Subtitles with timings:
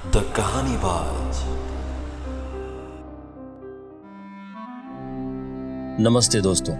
[0.00, 1.40] The कहानी बाज
[6.00, 6.74] नमस्ते दोस्तों,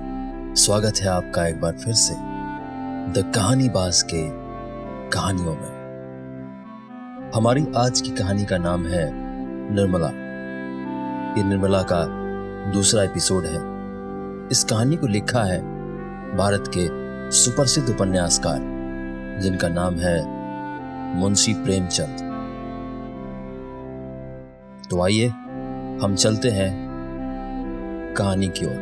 [0.55, 2.15] स्वागत है आपका एक बार फिर से
[3.13, 4.23] द कहानी बाज के
[5.11, 9.11] कहानियों में। हमारी आज की कहानी का नाम है
[9.75, 10.09] निर्मला।
[11.39, 12.05] ये निर्मला का
[12.73, 13.61] दूसरा एपिसोड है।
[14.51, 15.61] इस कहानी को लिखा है
[16.37, 16.89] भारत के
[17.31, 18.59] सुप्रसिद्ध उपन्यासकार,
[19.41, 20.19] जिनका नाम है
[21.17, 22.30] मुंशी प्रेमचंद।
[24.91, 25.29] तो आइए,
[26.03, 26.91] हम चलते हैं
[28.15, 28.73] कहानी की ओर।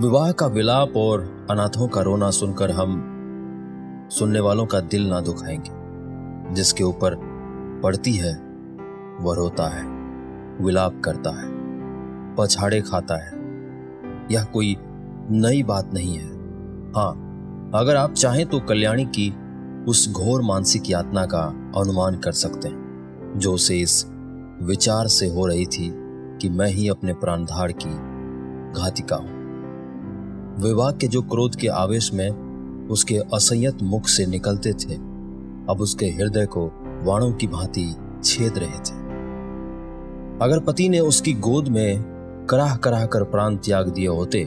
[0.00, 3.06] विवाह का विलाप और अनाथों का रोना सुनकर हम
[4.10, 5.70] सुनने वालों का दिल ना दुखाएँगे।
[6.54, 7.16] जिसके ऊपर
[7.82, 8.32] पड़ती है,
[9.20, 9.86] वह रोता है,
[10.64, 11.48] विलाप करता है,
[12.36, 13.32] पछाड़े खाता है।
[14.30, 14.76] यह कोई
[15.30, 16.28] नई बात नहीं है।
[16.92, 17.12] हाँ
[17.74, 19.34] अगर आप चाहें तो कल्याणी की
[19.88, 21.42] उस घोर मानसिक यातना का
[21.76, 24.04] अनुमान कर सकते हैं, जो उसे इस
[24.62, 25.90] विचार से हो रही थी
[26.40, 27.90] कि मैं ही अपने प्राणधार की
[28.80, 29.38] घातिका हूँ।
[30.62, 32.30] विवाह के जो क्रोध के आवेश में
[32.88, 34.94] उसके असंयत मुख से निकलते थे,
[35.70, 36.66] अब उसके हृदय को
[37.02, 38.98] वाणों की भांति छेद रहे थे।
[40.44, 44.44] अगर पति ने उसकी गोद में कराह कराह कर प्राण त्याग दिए होते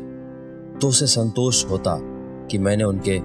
[0.82, 1.98] तो उसे संतोष होता
[2.48, 3.20] कि मैंने उनके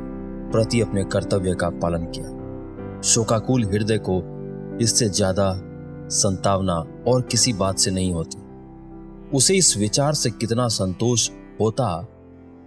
[0.51, 4.21] प्रति अपने कर्तव्य का पालन किया। शोकाकुल हृदय को
[4.83, 5.53] इससे ज़्यादा
[6.13, 6.75] संतावना
[7.09, 8.39] और किसी बात से नहीं होती।
[9.37, 11.29] उसे इस विचार से कितना संतोष
[11.61, 11.91] होता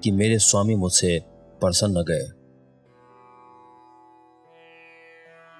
[0.03, 1.19] कि मेरे स्वामी मुझसे
[1.61, 2.27] प्रसन्न गए।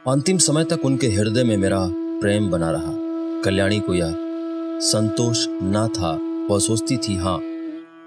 [0.06, 1.80] अंतिम समय तक उनके हृदय में मेरा
[2.22, 2.94] प्रेम बना रहा।
[3.44, 4.16] कल्याणी को यह
[4.84, 6.12] संतोष न था।
[6.50, 7.38] वह सोचती थी हाँ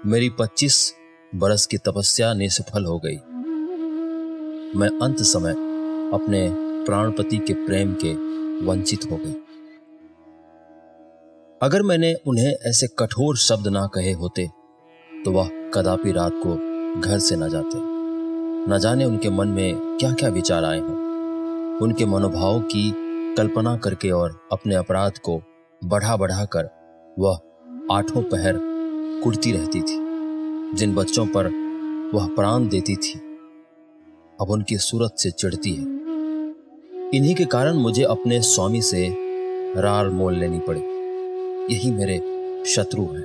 [0.05, 0.93] मेरी पच्चीस
[1.33, 3.15] बरस की तपस्या निष्फल हो गई।
[4.75, 5.51] मैं अंत समय
[6.13, 6.47] अपने
[6.85, 8.13] प्राणपति के प्रेम के
[8.65, 9.33] वंचित हो गई।
[11.61, 14.47] अगर मैंने उन्हें ऐसे कठोर शब्द ना कहे होते
[15.25, 16.55] तो वह कदापि रात को
[17.01, 17.77] घर से न जाते।
[18.71, 22.91] न जाने उनके मन में क्या क्या विचार आए हों। उनके मनोभाव की
[23.37, 25.41] कल्पना करके और अपने अपराध को
[25.85, 26.69] बढ़ा बढ़ा कर
[27.19, 27.39] वह
[27.91, 28.59] आठों पहर
[29.23, 30.03] कुड़ती रहती थी।
[30.73, 31.47] जिन बच्चों पर
[32.13, 33.19] वह प्राण देती थी
[34.41, 35.83] अब उनकी सूरत से चिढ़ती है।
[37.13, 39.07] इन्हीं के कारण मुझे अपने स्वामी से
[39.77, 42.17] रार मोल लेनी पड़ी। यही मेरे
[42.65, 43.23] शत्रु हैं,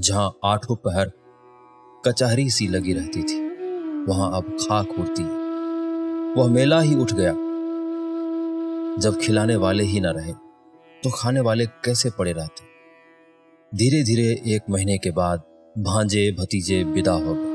[0.00, 1.10] जहाँ आठों पहर
[2.06, 3.38] कचहरी सी लगी रहती थी,
[4.04, 5.38] वहाँ अब खाक उड़ती है।
[6.34, 7.32] वह मेला ही उठ गया।
[8.98, 10.32] जब खिलाने वाले ही न रहे
[11.02, 12.64] तो खाने वाले कैसे पड़े रहते?
[13.74, 15.42] धीरे धीरे एक महीने के बाद
[15.78, 17.49] भांजे भतीजे विदा हो गए।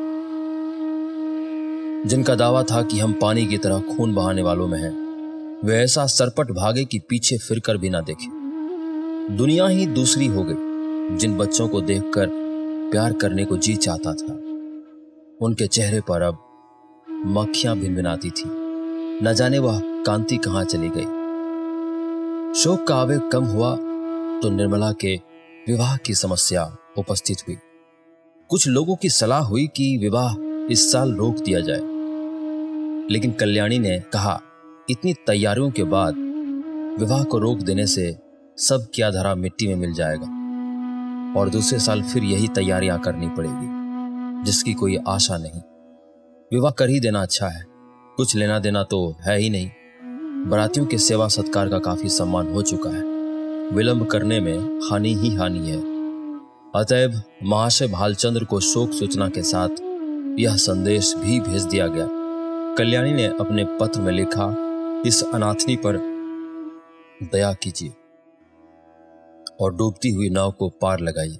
[2.05, 6.05] जिनका दावा था कि हम पानी की तरह खून बहाने वालों में हैं, वे ऐसा
[6.05, 8.27] सरपट भागे कि पीछे फिरकर भी ना देखे।
[9.35, 12.29] दुनिया ही दूसरी हो गई, जिन बच्चों को देखकर
[12.91, 14.33] प्यार करने को जी चाहता था।
[15.41, 16.37] उनके चेहरे पर अब
[17.27, 18.43] मक्खियाँ भिनभिनाती थी।
[19.23, 21.05] न जाने वह कांति कहाँ चली गई।
[22.53, 23.75] शोक का आवेग कम हुआ
[24.41, 25.15] तो निर्मला के
[25.67, 27.57] विवाह की समस्या उपस्थित हुई।
[28.49, 30.35] कुछ लोगों की सलाह हुई कि विवाह
[30.71, 31.94] इस साल रोक दिया जाए।
[33.11, 34.41] लेकिन कल्याणी ने कहा,
[34.89, 36.13] इतनी तैयारियों के बाद
[36.99, 38.17] विवाह को रोक देने से
[38.57, 40.25] सब क्या धरा मिट्टी में मिल जाएगा।
[41.39, 43.67] और दूसरे साल फिर यही तैयारियाँ करनी पड़ेगी,
[44.43, 45.61] जिसकी कोई आशा नहीं।
[46.53, 47.65] विवाह कर ही देना अच्छा है।
[48.17, 49.69] कुछ लेना देना तो है ही नहीं।
[50.49, 53.03] बरातियों के सेवा सत्कार का काफ़ी सम्मान हो चुका है।
[53.75, 55.77] विलंब करने में हानि ही हानि है।
[56.75, 59.69] अतएव महाशय भालचंद्र को शोक सूचना के साथ
[60.39, 62.14] यह संदेश भी भेज दिया गया।
[62.77, 64.55] कल्याणी ने अपने पत्र में लिखा,
[65.07, 65.97] इस अनाथनी पर
[67.23, 67.93] दया कीजिए।
[69.61, 71.39] और डूबती हुई नाव को पार लगाइए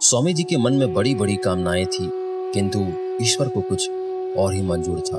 [0.00, 2.10] स्वामी जी के मन में बड़ी बड़ी कामनाएँ थी,
[2.52, 2.86] किंतु
[3.22, 3.90] ईश्वर को कुछ
[4.38, 5.16] और ही मंजूर था।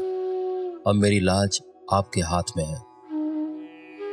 [0.89, 1.61] अब मेरी लाज
[1.93, 2.81] आपके हाथ में है।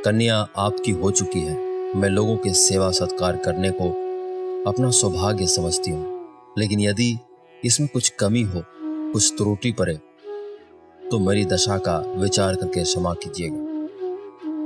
[0.01, 1.55] कन्या आपकी हो चुकी है।
[1.95, 3.89] मैं लोगों के सेवा सत्कार करने को
[4.71, 7.19] अपना सौभाग्य समझती हूँ। लेकिन यदि
[7.65, 8.63] इसमें कुछ कमी हो,
[9.13, 9.99] कुछ त्रुटि पड़े
[11.13, 13.57] तो मेरी दशा का विचार करके क्षमा कीजिएगा।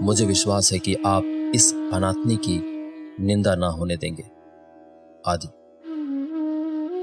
[0.05, 2.63] मुझे विश्वास है कि आप इस अनाथनी की
[3.25, 4.23] निंदा ना होने देंगे।
[5.27, 5.47] आदि।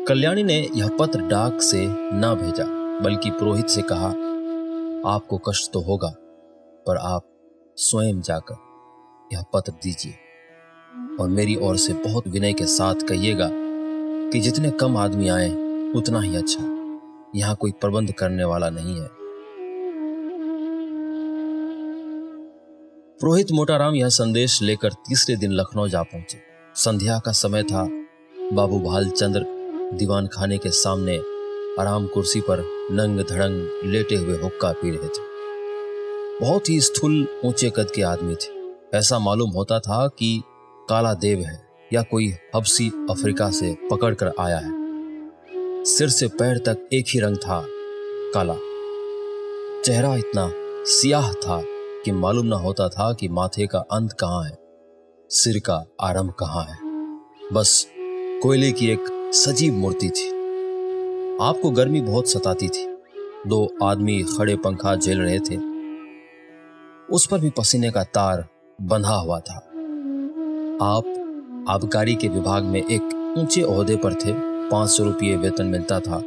[0.05, 1.87] कल्याणी ने यह पत्र डाक से
[2.17, 2.65] ना भेजा,
[3.01, 4.09] बल्कि पुरोहित से कहा,
[5.15, 6.15] आपको कष्ट तो होगा,
[6.87, 7.23] पर आप
[7.77, 8.57] स्वयं जाकर
[9.33, 10.15] यह पत्र दीजिए।
[11.21, 13.51] और मेरी ओर से बहुत विनय के साथ कहिएगा
[14.31, 15.51] कि जितने कम आदमी आए,
[15.93, 16.63] उतना ही अच्छा।
[17.37, 19.24] यहाँ कोई प्रबंध करने वाला नहीं है।
[23.25, 26.39] पुरोहित मोटाराम यह संदेश लेकर तीसरे दिन लखनऊ जा पहुँचे।
[26.75, 27.85] संध्या का समय था।
[28.53, 29.45] बाबू भाल चंद्र
[29.95, 31.17] दीवान खाने के सामने
[31.81, 32.61] आराम कुर्सी पर
[32.91, 35.23] नंग धड़ंग लेटे हुए हुक्का पी रहे थे।
[36.41, 38.53] बहुत ही स्थूल ऊँचे कद के आदमी थे।
[38.99, 40.43] ऐसा मालूम होता था कि
[40.89, 44.73] काला देव है या कोई हबसी अफ्रीका से पकड़कर आया है।
[45.85, 47.67] सिर से पैर तक एक ही रंग था
[48.35, 48.57] काला।
[49.85, 50.53] चेहरा इतना
[50.85, 51.65] सियाह था
[52.05, 54.59] कि मालूम ना होता था कि माथे का अंत कहाँ है,
[55.31, 56.79] सिर का आरंभ कहाँ है।
[57.53, 57.87] बस
[58.43, 60.29] कोयले की एक सजीव मूर्ति थी।
[61.43, 62.87] आपको गर्मी बहुत सताती थी।
[63.47, 65.57] दो आदमी खड़े पंखा झेल रहे थे।
[67.13, 68.49] उस पर भी पसीने का तार
[68.83, 69.57] बंधा हुआ था।
[70.83, 71.05] आप
[71.69, 74.33] आबकारी के विभाग में एक ऊँचे ओहदे पर थे।
[74.71, 76.21] पाँच सौ रुपये वेतन मिलता था।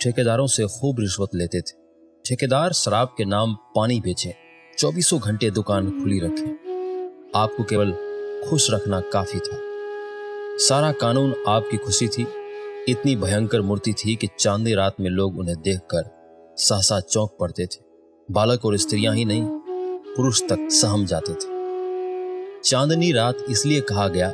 [0.00, 1.79] ठेकेदारों से खूब रिश्वत लेते थे।
[2.24, 4.34] ठेकेदार शराब के नाम पानी बेचे,
[4.78, 6.50] चौबीसों घंटे दुकान खुली रखे।
[7.38, 7.92] आपको केवल
[8.48, 9.58] खुश रखना काफ़ी था।
[10.58, 12.26] सारा कानून आपकी खुशी थी।
[12.88, 16.10] इतनी भयंकर मूर्ति थी कि चांदी रात में लोग उन्हें देखकर
[16.58, 17.82] सहसा चौंक पड़ते थे।
[18.30, 19.44] बालक और स्त्रियाँ ही नहीं,
[20.16, 24.32] पुरुष तक सहम जाते थे। चांदनी रात इसलिए कहा गया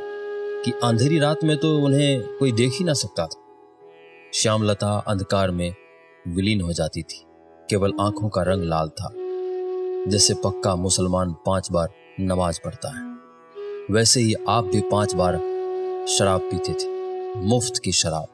[0.65, 3.43] कि अंधेरी रात में तो उन्हें कोई देख ही ना सकता था।
[4.33, 5.75] श्यामलता अंधकार में
[6.27, 7.23] विलीन हो जाती थी।
[7.69, 9.13] केवल आँखों का रंग लाल था
[10.11, 13.17] जैसे पक्का मुसलमान पाँच बार नमाज़ पढ़ता है।
[13.91, 15.33] वैसे ही आप भी पाँच बार
[16.07, 16.87] शराब पीते थे,
[17.39, 18.27] मुफ़्त की शराब।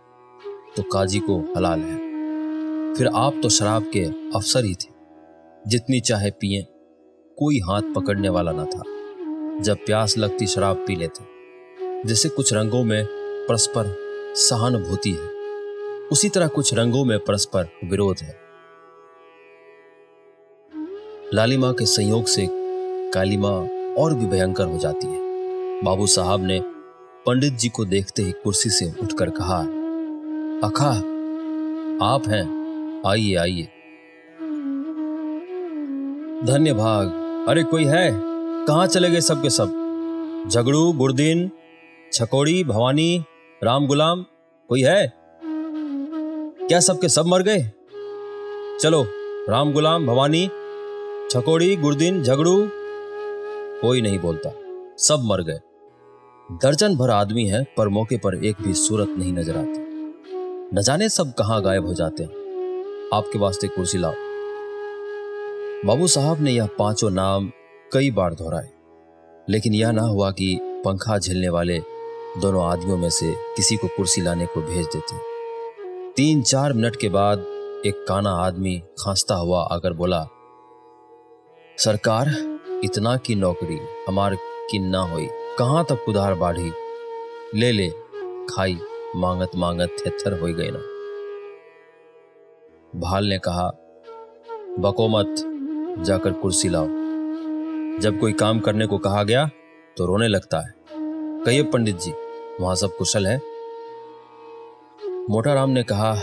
[0.76, 1.96] तो काजी को हलाल है।
[2.94, 4.90] फिर आप तो शराब के अफसर ही थे।
[5.68, 6.62] जितनी चाहे पिए,
[7.38, 8.84] कोई हाथ पकड़ने वाला ना था।
[9.62, 11.24] जब प्यास लगती शराब पी लेते
[12.06, 13.06] जैसे कुछ रंगों में
[13.50, 13.98] परस्पर
[14.36, 15.28] सहानुभूति है।
[16.08, 18.43] उसी तरह कुछ रंगों में परस्पर विरोध है।
[21.34, 22.48] लालिमा के संयोग से
[23.12, 25.18] काली माँ और भी भयंकर हो जाती है।
[25.84, 26.62] बाबू साहब ने
[27.26, 29.60] पंडित जी को देखते ही कुर्सी से उठकर कहा,
[30.68, 30.92] अखा,
[32.14, 32.64] आप हैं।
[33.08, 33.64] आइए आइए।
[36.44, 38.12] धन्य भाग अरे, कोई है?
[38.66, 39.68] कहाँ चले गए सबके सब?
[40.48, 41.52] झगड़ू, बुरदीन,
[42.14, 43.24] छकोड़ी, भवानी,
[43.64, 44.26] राम गुलाम,
[44.70, 45.14] कोई है?
[46.68, 47.72] क्या सबके सब मर गए?
[48.82, 49.06] चलो,
[49.50, 50.50] राम गुलाम, भवानी
[51.32, 52.70] छकोड़ी, गुरदीन, झगड़ू।
[53.82, 54.50] कोई नहीं बोलता।
[54.98, 55.60] सब मर गए।
[56.52, 59.80] दर्जन भर आदमी है, पर मौके पर एक भी सूरत नहीं नज़र आती।
[60.76, 62.32] न जाने सब कहाँ गायब हो जाते हैं।
[63.14, 64.14] आपके वास्ते कुर्सी लाओ।
[65.86, 67.52] बाबू साहब ने यह पाँचों नाम
[67.94, 68.70] कई बार दोहराए।
[69.50, 71.80] लेकिन यह ना हुआ कि पंखा झेलने वाले
[72.42, 75.16] दोनों आदमियों में से किसी को कुर्सी लाने को भेज देते।
[76.16, 77.40] तीन चार मिनट के बाद
[77.86, 80.28] एक काना आदमी खांसता हुआ आकर बोला
[81.78, 82.28] सरकार,
[82.84, 85.28] इतना की नौकरी हमार की ना हुई।
[85.60, 86.72] कहाँ तक उधार बाढ़ी?
[87.56, 87.90] ले ले,
[88.46, 88.78] खाई,
[89.16, 90.80] मांगत मांगत थेथर हो गए ना।
[93.00, 93.68] भाल ने कहा,
[94.80, 95.36] बको मत,
[96.06, 96.88] जाकर कुर्सी लाओ।
[98.00, 99.50] जब कोई काम करने को कहा गया
[99.98, 100.74] तो रोने लगता है।
[101.44, 102.14] कहिए पंडित जी,
[102.62, 103.38] वहाँ सब कुशल है?
[105.30, 106.16] मोटाराम ने कहा,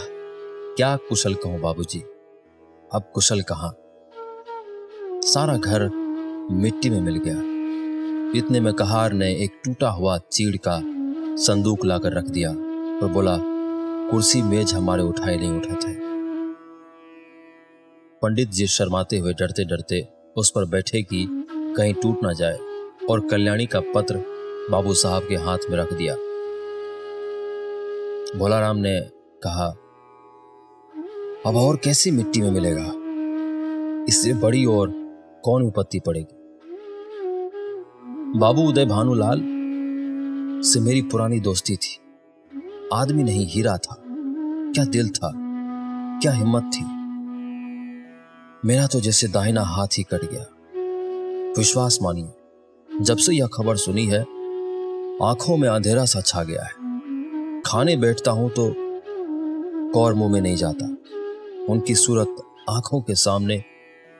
[0.76, 2.00] क्या कुशल कहूँ बाबूजी?
[2.94, 3.89] अब कुशल कहा?
[5.22, 5.82] सारा घर
[6.52, 10.80] मिट्टी में मिल गया। इतने में कहार ने एक टूटा हुआ चीड़ का
[11.36, 13.36] संदूक लाकर रख दिया और बोला,
[14.10, 15.94] कुर्सी मेज हमारे उठाए नहीं उठे थे।
[18.22, 21.26] पंडित जी शर्माते हुए डरते डरते उस पर बैठे कि
[21.76, 22.58] कहीं टूट ना जाए
[23.10, 24.24] और कल्याणी का पत्र
[24.70, 26.14] बाबू साहब के हाथ में रख दिया।
[28.38, 29.00] भोलाराम ने
[29.46, 29.68] कहा,
[31.46, 32.92] अब और कैसी मिट्टी में मिलेगा?
[34.08, 34.99] इससे बड़ी और
[35.44, 36.36] कौन विपत्ति पड़ेगी?
[38.38, 39.38] बाबू उदय भानुलाल
[40.62, 42.00] से मेरी पुरानी दोस्ती थी।
[42.94, 44.02] आदमी नहीं, हीरा था।
[44.74, 45.32] क्या दिल था?
[46.22, 47.00] क्या हिम्मत थी?
[48.68, 50.46] मेरा तो जैसे दाहिना हाथ ही कट गया।
[51.58, 52.28] विश्वास मानिए,
[53.00, 54.20] जब से यह खबर सुनी है,
[55.22, 56.72] आँखों में अंधेरा सा छा गया है।
[57.60, 58.74] खाने बैठता हूँ तो
[59.92, 60.86] कौर मुँह में नहीं जाता।
[61.72, 62.36] उनकी सूरत
[62.70, 63.64] आँखों के सामने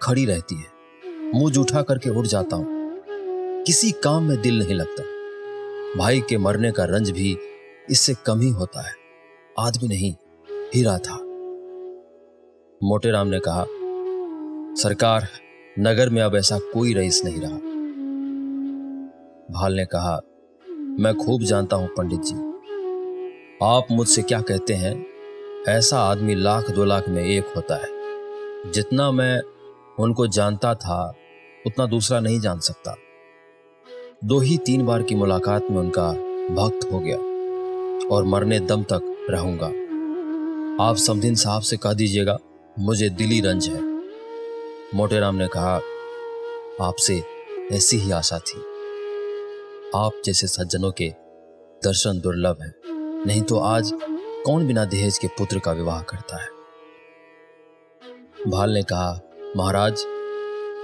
[0.03, 0.70] खड़ी रहती है।
[1.35, 2.67] मुँह जूठा करके उठ जाता हूँ।
[3.65, 5.03] किसी काम में दिल नहीं लगता।
[5.99, 7.39] भाई के मरने का रंज भी
[7.91, 8.95] इससे कम ही होता है।
[9.59, 10.15] आदमी नहीं,
[10.75, 11.15] हीरा था।
[12.83, 13.65] मोटे राम ने कहा,
[14.83, 15.29] सरकार,
[15.79, 17.57] नगर में अब ऐसा कोई रईस नहीं रहा।
[19.51, 20.21] भाल ने कहा,
[21.01, 22.35] मैं खूब जानता हूँ पंडित जी।
[23.63, 25.07] आप मुझसे क्या कहते हैं?
[25.69, 27.89] ऐसा आदमी लाख दो लाख में एक होता है।
[28.73, 29.41] जितना मैं
[29.99, 31.13] उनको जानता था
[31.67, 32.97] उतना दूसरा नहीं जान सकता।
[34.25, 36.13] दो ही तीन बार की मुलाकात में उनका
[36.55, 37.17] भक्त हो गया
[38.09, 39.67] और मरने दम तक रहूँगा।
[40.85, 42.39] आप समदिन साहब से कह दीजिएगा,
[42.79, 43.83] मुझे दिली रंज है।
[44.95, 45.81] मोटेराम ने कहा,
[46.81, 47.23] आपसे
[47.73, 48.59] ऐसी ही आशा थी।
[49.97, 51.09] आप जैसे सज्जनों के
[51.85, 52.75] दर्शन दुर्लभ है।
[53.27, 53.93] नहीं तो आज
[54.45, 56.49] कौन बिना दहेज के पुत्र का विवाह करता है?
[58.49, 59.21] भाल ने कहा,
[59.57, 60.05] महाराज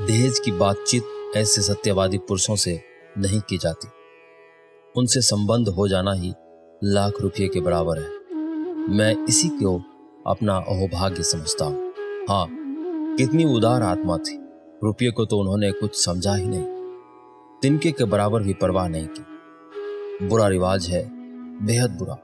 [0.02, 1.02] दहेज की बातचीत
[1.36, 2.80] ऐसे सत्यवादी पुरुषों से
[3.18, 3.88] नहीं की जाती।
[4.96, 6.32] उनसे संबंध हो जाना ही
[6.84, 8.08] लाख रुपये के बराबर है।
[8.88, 9.76] मैं इसी को
[10.26, 11.92] अपना अहोभाग्य समझता हूँ।
[12.28, 12.46] हाँ
[13.16, 14.38] कितनी उदार आत्मा थी।
[14.84, 16.64] रुपये को तो उन्होंने कुछ समझा ही नहीं।
[17.62, 21.02] तिनके के बराबर भी परवाह नहीं की। बुरा रिवाज है,
[21.66, 22.18] बेहद बुरा।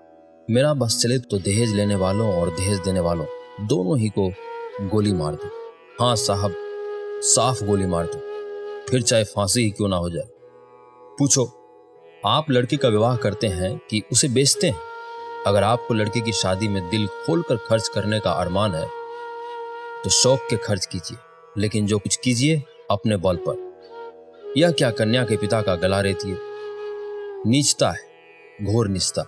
[0.50, 3.26] मेरा बस चले तो दहेज लेने वालों और दहेज देने वालों
[3.67, 4.31] दोनों ही को
[4.88, 5.50] गोली मार दो।
[6.00, 6.55] हाँ साहब
[7.25, 8.19] साफ़ गोली मार दो,
[8.87, 10.29] फिर चाहे फांसी ही क्यों ना हो जाए।
[11.19, 11.45] पूछो,
[12.25, 14.81] आप लड़के का विवाह करते हैं कि उसे बेचते हैं?
[15.47, 18.87] अगर आपको लड़के की शादी में दिल खोलकर खर्च करने का अरमान है
[20.05, 21.19] तो शौक के खर्च कीजिए,
[21.59, 26.31] लेकिन जो कुछ कीजिए अपने बल पर। यह क्या कन्या के पिता का गला रेती
[26.31, 26.38] है
[27.47, 28.07] नीचता है,
[28.62, 29.25] घोर निचता।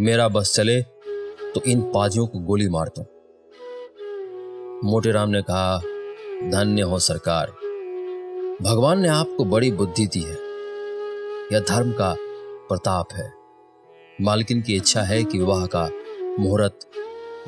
[0.00, 3.02] मेरा बस चले तो इन पाजियों को गोली मार दो।
[4.84, 5.80] मोटेराम ने कहा
[6.44, 7.46] धन्य हो सरकार।
[8.62, 10.36] भगवान ने आपको बड़ी बुद्धि दी है।
[11.52, 12.14] यह धर्म का
[12.68, 13.32] प्रताप है।
[14.20, 15.90] मालकिन की इच्छा है कि विवाह का
[16.38, 16.78] मुहूर्त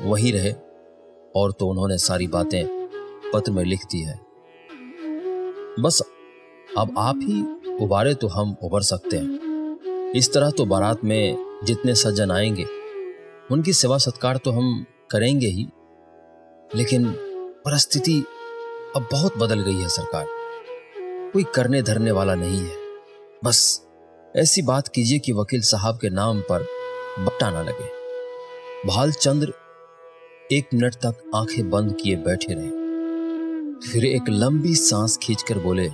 [0.01, 0.53] वही रहे
[1.35, 2.89] और तो उन्होंने सारी बातें
[3.33, 4.19] पत्र में लिख दी है।
[5.79, 6.03] बस
[6.77, 7.41] अब आप ही
[7.75, 12.65] उबारे तो हम उबर सकते हैं। इस तरह तो बारात में जितने सज्जन आएँगे,
[13.51, 15.67] उनकी सेवा सत्कार तो हम करेंगे ही।
[16.75, 17.15] लेकिन
[17.65, 18.23] परिस्थिति
[18.95, 20.25] अब बहुत बदल गई है सरकार।
[21.33, 22.75] कोई करने धरने वाला नहीं है।
[23.43, 23.87] बस
[24.35, 26.67] ऐसी बात कीजिए कि वकील साहब के नाम पर
[27.19, 27.87] बट्टा ना लगे।
[28.87, 29.53] भाल चंद्र
[30.51, 32.69] एक मिनट तक आँखें बंद किए बैठे रहे।
[33.91, 35.89] फिर एक लंबी सांस खींचकर बोले,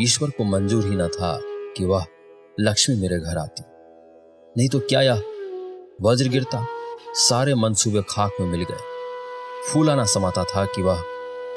[0.00, 2.04] ईश्वर को मंजूर ही ना था कि वह
[2.60, 3.62] लक्ष्मी मेरे घर आती।
[4.58, 5.22] नहीं तो क्या यह
[6.02, 6.66] वज्र गिरता
[7.14, 8.78] सारे मंसूबे खाक में मिल गए।
[9.72, 11.04] फूला ना समाता था कि वह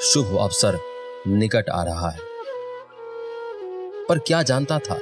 [0.02, 0.78] शुभ अवसर
[1.26, 2.18] निकट आ रहा है।
[4.08, 4.98] पर क्या जानता था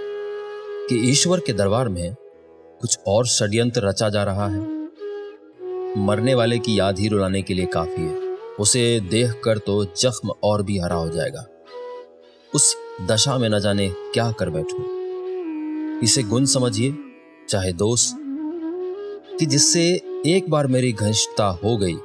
[0.88, 2.14] कि ईश्वर के दरबार में
[2.80, 4.60] कुछ और षड्यंत्र रचा जा रहा है?
[5.98, 8.16] मरने वाले की याद ही रुलाने के लिए काफ़ी है।
[8.60, 11.46] उसे देख कर तो जख्म और भी हरा हो जाएगा।
[12.54, 12.76] उस
[13.06, 14.76] दशा में न जाने क्या कर बैठू।
[16.04, 16.94] इसे गुण समझिए,
[17.48, 18.12] चाहे दोष,
[19.38, 19.84] कि जिससे
[20.26, 21.96] एक बार मेरी घनिष्ठता हो गई,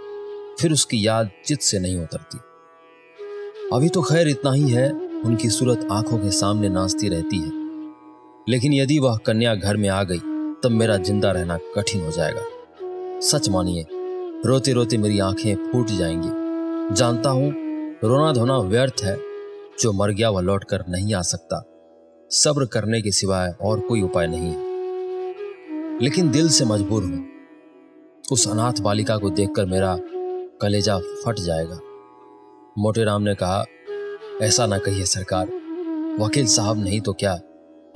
[0.61, 2.37] फिर उसकी याद चित से नहीं उतरती।
[3.71, 4.91] अभी तो खैर इतना ही है,
[5.25, 7.51] उनकी सूरत आँखों के सामने नाचती रहती है।
[8.49, 10.17] लेकिन यदि वह कन्या घर में आ गई,
[10.63, 12.41] तब मेरा ज़िंदा रहना कठिन हो जाएगा।
[13.19, 13.85] सच मानिए
[14.45, 16.29] रोते रोते मेरी आँखें फूट जाएँगी।
[16.95, 17.53] जानता हूँ,
[18.03, 19.17] रोना धोना व्यर्थ है,
[19.81, 21.69] जो मर गया वह लौट कर नहीं आ सकता।
[22.31, 24.63] सब्र करने के सिवाय और कोई उपाय नहीं है।
[26.01, 27.25] लेकिन दिल से मजबूर हूँ।
[28.31, 29.99] उस अनाथ बालिका को देखकर मेरा
[30.61, 31.79] कलेजा फट जाएगा।
[32.77, 33.65] मोटेराम ने कहा,
[34.41, 35.47] ऐसा ना कहिए सरकार।
[36.19, 37.33] वकील साहब नहीं तो क्या?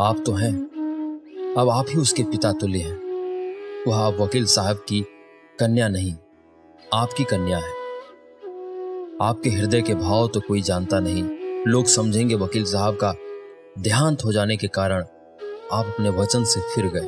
[0.02, 3.00] आप तो हैं। अब आप ही उसके पिता तुल्य हैं।
[3.88, 5.02] वह आप वकील साहब की
[5.60, 6.14] कन्या नहीं,
[6.94, 7.72] आपकी कन्या है।
[9.22, 11.24] आपके हृदय के भाव तो कोई जानता नहीं।
[11.68, 13.14] लोग समझेंगे वकील साहब का
[13.80, 15.02] देहांत हो जाने के कारण
[15.72, 17.08] आप अपने वचन से फिर गए।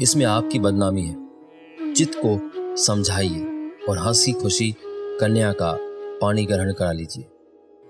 [0.00, 4.74] इसमें आपकी बदनामी है। चित्त को समझाइए और हँसी खुशी
[5.20, 5.87] कन्या का
[6.20, 7.24] पानी ग्रहण करा लीजिए।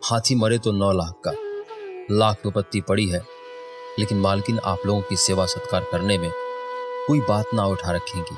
[0.02, 1.32] हाथी मरे तो नौ लाख का।
[2.10, 3.22] लाख विपत्ति पड़ी है,
[3.98, 6.30] लेकिन मालकिन आप लोगों की सेवा सत्कार करने में
[7.06, 8.36] कोई बात ना उठा रखेंगी।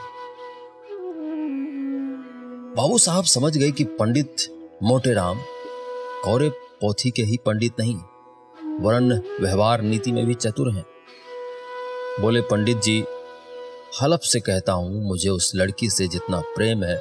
[2.77, 4.47] बाबू साहब समझ गए कि पंडित
[4.83, 5.41] मोटेराम
[6.25, 7.97] कौरे पोथी के ही पंडित नहीं,
[8.81, 10.85] वरन व्यवहार नीति में भी चतुर हैं।
[12.21, 13.05] बोले, पंडित जी
[14.03, 16.97] हलफ से कहता हूँ, मुझे उस लड़की से जितना प्रेम है,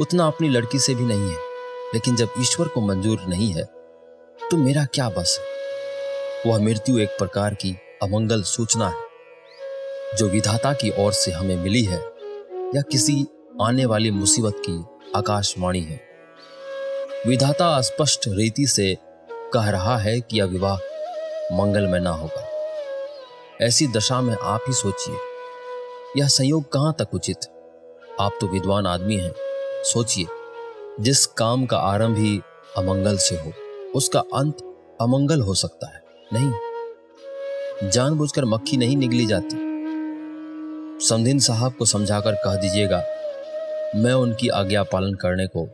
[0.00, 1.45] उतना अपनी लड़की से भी नहीं है।
[1.94, 3.64] लेकिन जब ईश्वर को मंजूर नहीं है
[4.42, 5.56] तो मेरा क्या बस है?
[6.46, 7.70] वह मृत्यु एक प्रकार की
[8.02, 11.98] अमंगल सूचना है, जो विधाता की ओर से हमें मिली है,
[12.74, 13.26] या किसी
[13.62, 14.84] आने वाली मुसीबत की
[15.16, 16.00] आकाशवाणी है।
[17.26, 18.96] विधाता स्पष्ट रीति से
[19.52, 20.76] कह रहा है कि यह विवाह
[21.52, 22.46] मंगल में ना होगा।
[23.60, 25.16] ऐसी दशा में आप ही सोचिए,
[26.16, 27.38] यह संयोग कहाँ तक उचित?
[28.20, 29.32] आप तो विद्वान आदमी हैं,
[29.84, 30.26] सोचिए।
[31.00, 32.40] जिस काम का आरंभ ही
[32.78, 33.52] अमंगल से हो,
[33.94, 34.58] उसका अंत
[35.00, 39.56] अमंगल हो सकता है। नहीं। जानबूझकर मक्खी नहीं निगली जाती।
[41.06, 43.02] समधिन साहब को समझाकर कह दीजिएगा,
[43.96, 45.66] मैं उनकी आज्ञा पालन करने को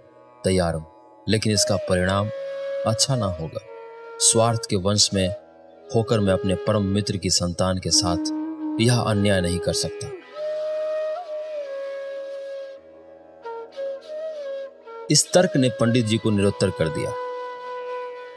[0.45, 0.87] तैयार हूँ,
[1.29, 2.31] लेकिन इसका परिणाम
[2.87, 3.61] अच्छा ना होगा।
[4.21, 5.29] स्वार्थ के वंश में
[5.95, 8.19] होकर मैं अपने परम मित्र की संतान के साथ
[8.81, 10.09] यह अन्याय नहीं कर सकता।
[15.13, 17.13] इस तर्क ने पंडित जी को निरुत्तर कर दिया।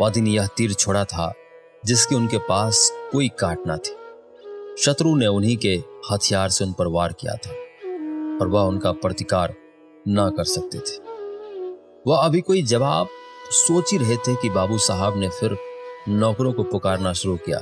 [0.02, 1.34] वादी ने यह तीर छोड़ा था,
[1.86, 3.96] जिसकी उनके पास कोई काट ना थी।
[4.82, 7.52] शत्रु ने उन्हीं के हथियार से उन पर वार किया था
[8.38, 9.54] और वह उनका प्रतिकार
[10.08, 10.98] ना कर सकते थे।
[12.08, 13.08] वह अभी कोई जवाब
[13.52, 15.58] सोच ही रहे थे कि बाबू साहब ने फिर
[16.10, 17.60] नौकरों को पुकारना शुरू किया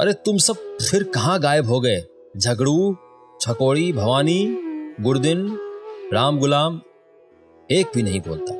[0.00, 0.54] अरे, तुम सब
[0.90, 2.04] फिर कहाँ गायब हो गए?
[2.36, 2.96] झगड़ू,
[3.40, 4.46] छकोड़ी, भवानी,
[5.00, 5.58] गुरदिन,
[6.12, 6.80] राम गुलाम
[7.70, 8.52] एक भी नहीं बोलता।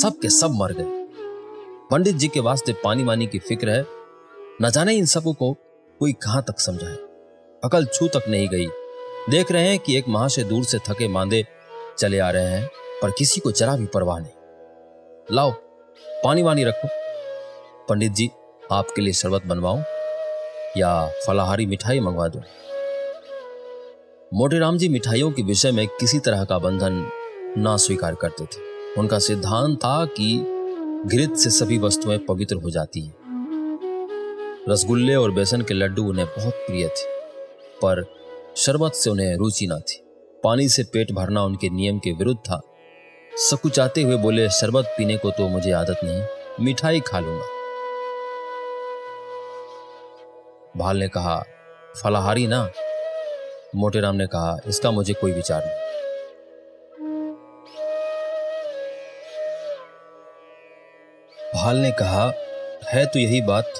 [0.00, 0.84] सब के सब मर गए।
[1.90, 3.86] पंडित जी के वास्ते पानी वानी की फ़िक्र है।
[4.62, 5.52] न जाने इन सबों को
[5.98, 6.96] कोई कहाँ तक समझाए।
[7.64, 8.66] अकल छू तक नहीं गई।
[9.30, 11.46] देख रहे हैं कि एक माह से दूर से थके मांदे
[11.98, 12.70] चले आ रहे हैं,
[13.02, 14.32] पर किसी को जरा भी परवाह नहीं।
[15.32, 15.50] लाओ,
[16.24, 16.88] पानी वानी रखो।
[17.88, 18.30] पंडित जी,
[18.72, 19.80] आपके लिए शरबत बनवाऊं
[20.76, 22.42] या फलाहारी मिठाई मंगवा दूँ?
[24.34, 27.10] मोटेराम जी मिठाइयों के विषय में किसी तरह का बंधन
[27.58, 28.60] ना स्वीकार करते थे।
[28.98, 30.36] उनका सिद्धांत था कि
[31.06, 33.14] घृत से सभी वस्तुएँ पवित्र हो जाती हैं।
[34.68, 37.04] रसगुल्ले और बेसन के लड्डू उन्हें बहुत प्रिय थे,
[37.82, 38.04] पर
[38.56, 40.02] शरबत से उन्हें रुचि ना थी।
[40.44, 42.60] पानी से पेट भरना उनके नियम के विरुद्ध था।
[43.32, 46.22] सकुचाते हुए बोले, शरबत पीने को तो मुझे आदत नहीं,
[46.60, 47.46] मिठाई खा लूँगा।
[50.76, 51.42] भाल ने कहा,
[52.02, 52.68] फलाहारी ना?
[53.76, 55.91] मोटेराम ने कहा, इसका मुझे कोई विचार नहीं।
[61.62, 62.32] भाल ने कहा,
[62.84, 63.72] है तो यही बात,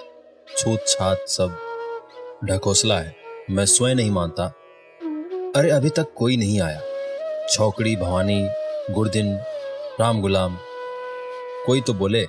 [0.57, 1.57] छूत छात सब।
[2.45, 3.17] ढकोसला है,
[3.51, 4.45] मैं स्वयं नहीं मानता।
[5.57, 6.81] अरे अभी तक कोई नहीं आया।
[7.49, 8.49] छौकड़ी, भवानी
[8.91, 9.37] गुरदिन
[10.01, 10.57] राम गुलाम,
[11.67, 12.25] कोई तो बोले।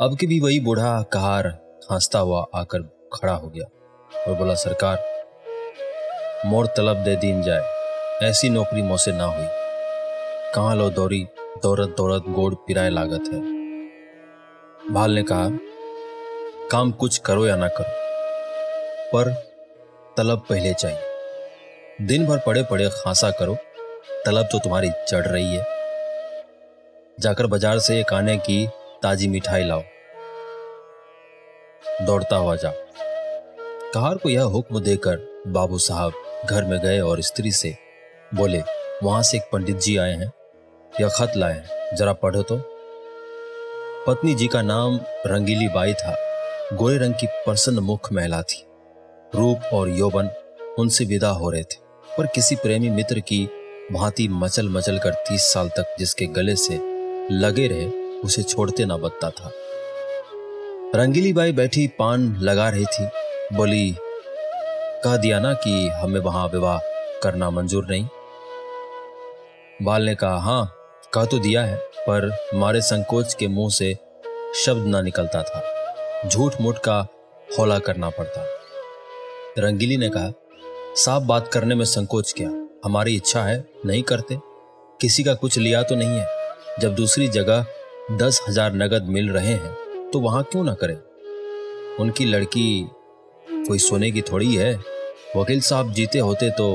[0.00, 1.46] अब की भी वही बूढ़ा कहार
[1.92, 3.64] हंसता हुआ आकर खड़ा हो गया
[4.28, 5.04] और बोला, सरकार,
[6.46, 7.62] मोर तलब दे दीन जाए।
[8.22, 9.46] ऐसी नौकरी मोसे ना हुई।
[10.54, 11.26] कहाँ लो दौरी,
[11.62, 13.57] दौरत दौरत गोड़ पिराए लागत है।
[14.88, 15.48] भाल ने कहा,
[16.70, 17.90] काम कुछ करो या ना करो,
[19.12, 19.32] पर
[20.16, 23.54] तलब पहले चाहिए। दिन भर पड़े पड़े खांसा करो,
[24.26, 25.66] तलब तो तुम्हारी चढ़ रही है।
[27.18, 28.66] जाकर बाज़ार से एक आने की
[29.02, 29.82] ताजी मिठाई लाओ।
[32.02, 32.72] दौड़ता हुआ जा
[33.94, 37.76] कहार को यह हुक्म देकर बाबू साहब घर में गए और स्त्री से
[38.34, 38.62] बोले,
[39.02, 40.32] वहाँ से एक पंडित जी आए हैं,
[40.92, 42.60] यह खत लाए हैं, जरा पढ़ो तो।
[44.06, 46.16] पत्नी जी का नाम रंगीली बाई था।
[46.72, 48.64] गोरे रंग की प्रसन्न मुख महिला थी।
[49.34, 50.30] रूप और यौवन
[50.78, 51.76] उनसे विदा हो रहे थे,
[52.18, 53.48] पर किसी प्रेमी मित्र की
[53.92, 56.74] भांति मचल मचल कर तीस साल तक जिसके गले से
[57.30, 57.86] लगे रहे,
[58.20, 59.52] उसे छोड़ते ना बदता था।
[60.94, 63.08] रंगीली बाई बैठी पान लगा रही थी।
[63.56, 63.96] बोली,
[65.04, 66.78] कह दिया ना कि हमें वहाँ विवाह
[67.22, 68.08] करना मंजूर नहीं?
[69.82, 70.74] बाल ने कहा हाँ
[71.12, 73.96] कह तो दिया है, पर मारे संकोच के मुँह से
[74.56, 76.96] शब्द ना निकलता था। झूठ मूठ का
[77.48, 78.44] हौला करना पड़ता।
[79.58, 80.32] रंगीली ने कहा,
[80.96, 82.48] साफ़ बात करने में संकोच क्या?
[82.84, 84.38] हमारी इच्छा है, नहीं करते।
[85.00, 86.26] किसी का कुछ लिया तो नहीं है।
[86.80, 87.64] जब दूसरी जगह
[88.12, 90.96] दस हज़ार नगद मिल रहे हैं तो वहाँ क्यों ना करें?
[92.00, 92.88] उनकी लड़की
[93.46, 94.74] कोई सोने की थोड़ी है।
[95.36, 96.68] वकील साहब जीते होते तो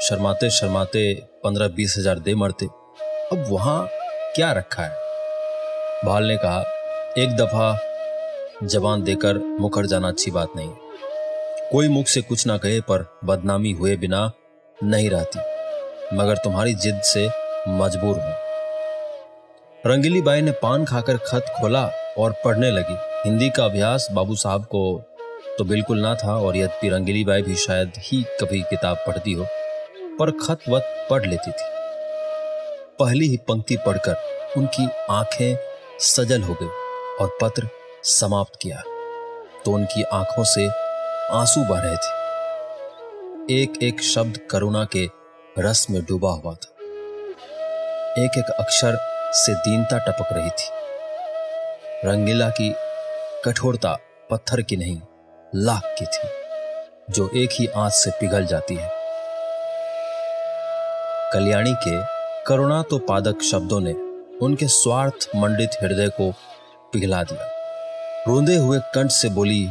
[0.00, 1.02] शर्माते शर्माते
[1.44, 2.66] पंद्रह बीस हज़ार दे मरते।
[3.32, 3.88] अब वहाँ
[4.36, 4.94] क्या रखा है?
[6.04, 6.60] भाल ने कहा,
[7.18, 10.70] एक दफ़ा जवान देकर मुखर जाना अच्छी बात नहीं।
[11.72, 14.30] कोई मुख से कुछ ना कहे, पर बदनामी हुए बिना
[14.78, 17.26] नहीं रहती। मगर तुम्हारी जिद से
[17.68, 18.34] मजबूर हूँ।
[19.86, 21.88] रंगीली बाई ने पान खाकर खत खोला
[22.18, 25.02] और पढ़ने लगी। हिंदी का अभ्यास बाबू साहब को
[25.58, 29.46] तो बिल्कुल ना था, और यद्यपि रंगीली बाई भी शायद ही कभी किताब पढ़ती हो,
[30.18, 31.69] पर खत वत पढ़ लेती थी।
[33.00, 34.16] पहली ही पंक्ति पढ़कर
[34.56, 35.56] उनकी आँखें
[36.00, 36.66] सजल हो गई
[37.20, 37.68] और पत्र
[38.04, 38.82] समाप्त किया।
[39.64, 40.66] तो उनकी आँखों से
[41.30, 45.06] आँसू बह रहे थे। एक एक शब्द करुणा के
[45.58, 46.74] रस में डूबा हुआ था।
[48.18, 48.98] एक एक अक्षर
[49.34, 50.68] से दीनता टपक रही थी।
[52.08, 52.74] रंगीला की
[53.44, 53.98] कठोरता
[54.30, 55.00] पत्थर की नहीं,
[55.54, 56.28] लाख की थी,
[57.10, 58.90] जो एक ही आँच से पिघल जाती है।
[61.32, 63.92] कल्याणी के करुणा तो पादक शब्दों ने
[64.38, 66.34] उनके स्वार्थ मंडित हृदय को
[66.92, 67.44] पिघला दिया।
[68.28, 69.66] रोंदे हुए कंठ से बोली,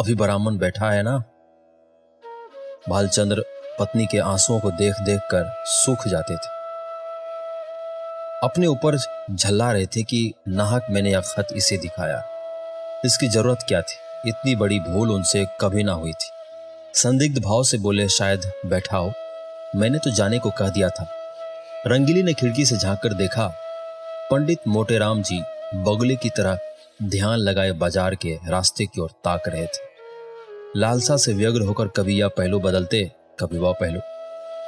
[0.00, 1.18] अभी ब्राह्मण बैठा है ना?
[2.88, 3.44] भालचंद्र
[3.80, 6.48] पत्नी के आंसुओं को देख देख कर सूख जाते थे।
[8.42, 8.96] अपने ऊपर
[9.34, 12.24] झल्ला रहे थे कि, नाहक मैंने यह खत इसे दिखाया।
[13.04, 14.28] इसकी ज़रूरत क्या थी?
[14.28, 16.30] इतनी बड़ी भूल उनसे कभी ना हुई थी।
[16.94, 19.12] संदिग्ध भाव से बोले, शायद बैठा हो।
[19.76, 21.15] मैंने तो जाने को कह दिया था।
[21.86, 23.46] रंगीली ने खिड़की से झाँक कर देखा,
[24.30, 25.38] पंडित मोटेराम जी
[25.76, 26.58] बगुले की तरह
[27.04, 29.84] ध्यान लगाए बाज़ार के रास्ते की ओर ताक रहे थे।
[30.76, 33.04] लालसा से व्यग्र होकर कभी यह पहलू बदलते,
[33.40, 34.00] कभी वह पहलू।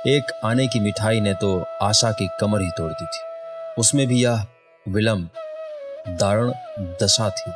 [0.08, 1.50] एक आने की मिठाई ने तो
[1.82, 3.20] आशा की कमर ही तोड़ दी थी।
[3.78, 4.46] उसमें भी यह
[4.86, 5.28] विलंब
[6.10, 6.52] दारुण
[7.02, 7.52] दशा थी।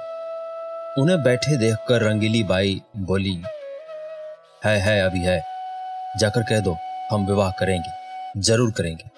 [1.03, 3.41] उन्हें बैठे देखकर रंगीली बाई बोली,
[4.65, 5.41] है है, अभी है।
[6.19, 6.77] जाकर कह दो,
[7.13, 9.12] हम विवाह करेंगे, ज़रूर करेंगे।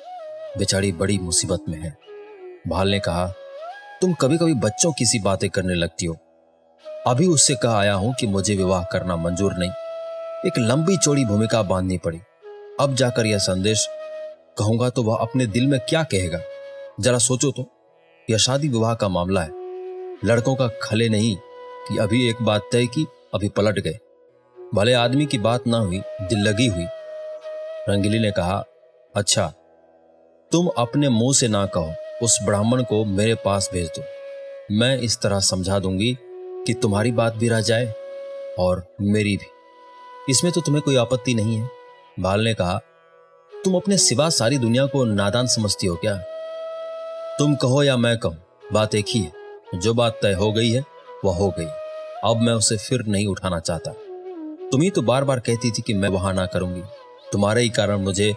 [0.58, 1.96] बेचारी बड़ी मुसीबत में है।
[2.68, 3.26] भाल ने कहा,
[4.00, 6.16] तुम कभी कभी बच्चों की सी बातें करने लगती हो।
[7.06, 9.70] अभी उससे कहा आया हूँ कि मुझे विवाह करना मंजूर नहीं।
[10.46, 12.20] एक लंबी चौड़ी भूमिका बांधनी पड़ी।
[12.80, 13.88] अब जाकर यह संदेश
[14.58, 16.38] कहूँगा तो वह अपने दिल में क्या कहेगा?
[17.00, 17.70] जरा सोचो तो।
[18.30, 19.50] यह शादी विवाह का मामला है।
[20.24, 21.36] लड़कों का खले नहीं
[21.88, 23.98] कि अभी एक बात तय की, अभी पलट गए।
[24.74, 26.86] भले आदमी की बात ना हुई, दिल लगी हुई।
[27.88, 28.64] रंगीली ने कहा
[29.16, 29.52] अच्छा
[30.54, 34.04] तुम अपने मुँह से ना कहो, उस ब्राह्मण को मेरे पास भेज दो।
[34.74, 36.18] मैं इस तरह समझा दूँगी
[36.66, 37.94] कि तुम्हारी बात भी रह जाए
[38.58, 39.46] और मेरी भी।
[40.30, 41.70] इसमें तो तुम्हें कोई आपत्ति नहीं है।
[42.20, 42.80] बाल ने कहा,
[43.64, 46.16] तुम अपने सिवा सारी दुनिया को नादान समझती हो क्या?
[47.38, 48.36] तुम कहो या मैं कहूँ,
[48.72, 49.32] बात एक ही है।
[49.74, 50.84] जो बात तय हो गई है,
[51.24, 51.66] वह हो गई।
[52.24, 53.90] अब मैं उसे फिर नहीं उठाना चाहता।
[54.72, 56.82] तुम ही तो बार बार कहती थी कि मैं वहाँ ना करूँगी।
[57.32, 58.34] तुम्हारे ही कारण मुझे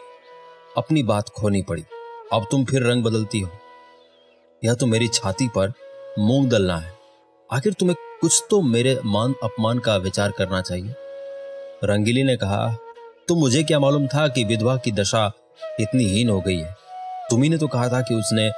[0.77, 1.85] अपनी बात खोनी पड़ी।
[2.33, 3.49] अब तुम फिर रंग बदलती हो।
[4.63, 5.71] यह तो मेरी छाती पर
[6.19, 6.91] मूंग दलना है।
[7.49, 10.93] आखिर तुम्हें कुछ तो मेरे मान अपमान का विचार करना चाहिए।
[11.83, 12.67] रंगीली ने कहा
[13.27, 15.31] तो मुझे क्या मालूम था कि विधवा की दशा
[15.79, 16.75] इतनी हीन हो गई है?
[17.29, 18.49] तुम्ही ने तो कहा था कि उसने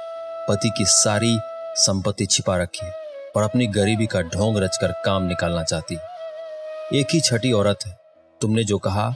[0.48, 1.38] पति की सारी
[1.76, 2.92] संपत्ति छिपा रखी है
[3.36, 7.96] और अपनी गरीबी का ढोंग रचकर काम निकालना चाहती है। एक ही छठी औरत है।
[8.40, 9.14] तुमने जो कहा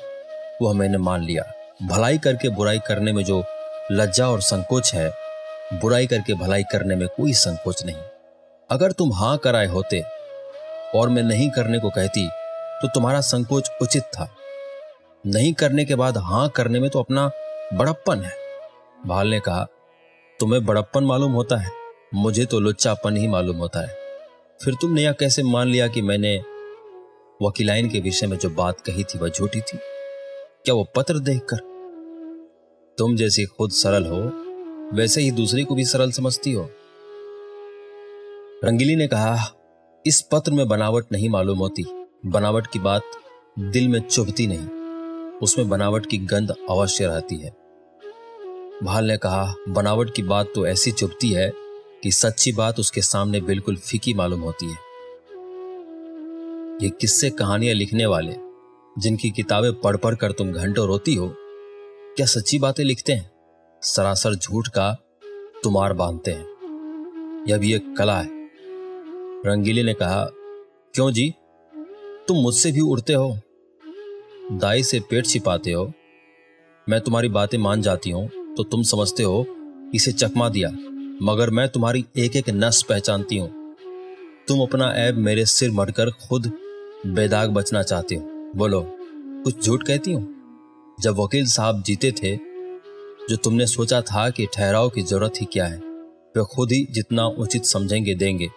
[0.62, 1.44] वह मैंने मान लिया।
[1.82, 3.42] भलाई करके बुराई करने में जो
[3.92, 5.10] लज्जा और संकोच है,
[5.72, 7.96] बुराई करके भलाई करने में कोई संकोच नहीं।
[8.70, 10.00] अगर तुम हाँ कराए होते
[10.94, 12.26] और मैं नहीं करने को कहती
[12.82, 14.28] तो तुम्हारा संकोच उचित था।
[15.24, 17.26] नहीं करने के बाद हाँ करने में तो अपना
[17.74, 18.32] बड़प्पन है।
[19.06, 19.66] भाल ने कहा,
[20.40, 21.70] तुम्हें बड़प्पन मालूम होता है,
[22.14, 23.94] मुझे तो लुच्चापन ही मालूम होता है।
[24.60, 26.36] फिर तुमने यह कैसे मान लिया कि मैंने
[27.40, 29.78] वकीलाइन के विषय में जो बात कही थी वह झूठी थी?
[30.64, 31.73] क्या वो पत्र देखकर
[32.98, 34.20] तुम जैसी खुद सरल हो,
[34.96, 36.70] वैसे ही दूसरे को भी सरल समझती हो।
[38.64, 39.54] रंगीली ने कहा,
[40.06, 41.84] इस पत्र में बनावट नहीं मालूम होती।
[42.26, 43.02] बनावट की बात
[43.58, 44.68] दिल में चुभती नहीं।
[45.38, 47.50] उसमें बनावट की गंध अवश्य रहती है।
[48.82, 51.52] भाल ने कहा, बनावट की बात तो ऐसी चुभती है
[52.02, 54.78] कि सच्ची बात उसके सामने बिल्कुल फीकी मालूम होती है।
[56.82, 58.34] ये किस्से कहानियाँ लिखने वाले,
[58.98, 61.36] जिनकी किताबें पढ़ पढ़ कर तुम घंटों रोती हो
[62.16, 63.30] क्या सच्ची बातें लिखते हैं?
[63.82, 64.90] सरासर झूठ का
[65.62, 68.28] तुमार बांधते हैं। यह भी एक कला है।
[69.46, 70.24] रंगीले ने कहा,
[70.94, 71.34] क्यों जी?
[72.28, 73.38] तुम मुझसे भी उड़ते हो।
[74.52, 75.92] दाई से पेट छिपाते हो।
[76.88, 79.46] मैं तुम्हारी बातें मान जाती हूँ तो तुम समझते हो,
[79.94, 80.70] इसे चकमा दिया।
[81.22, 83.74] मगर मैं तुम्हारी एक एक नस पहचानती हूँ।
[84.48, 86.52] तुम अपना ऐब मेरे सिर मरकर खुद
[87.06, 88.86] बेदाग बचना चाहती हो। बोलो,
[89.44, 90.33] कुछ झूठ कहती हूँ?
[90.98, 92.34] जब वकील साहब जीते थे,
[93.26, 95.78] जो तुमने सोचा था कि ठहराव की ज़रूरत ही क्या है,
[96.36, 98.48] वे खुद ही जितना उचित समझेंगे देंगे,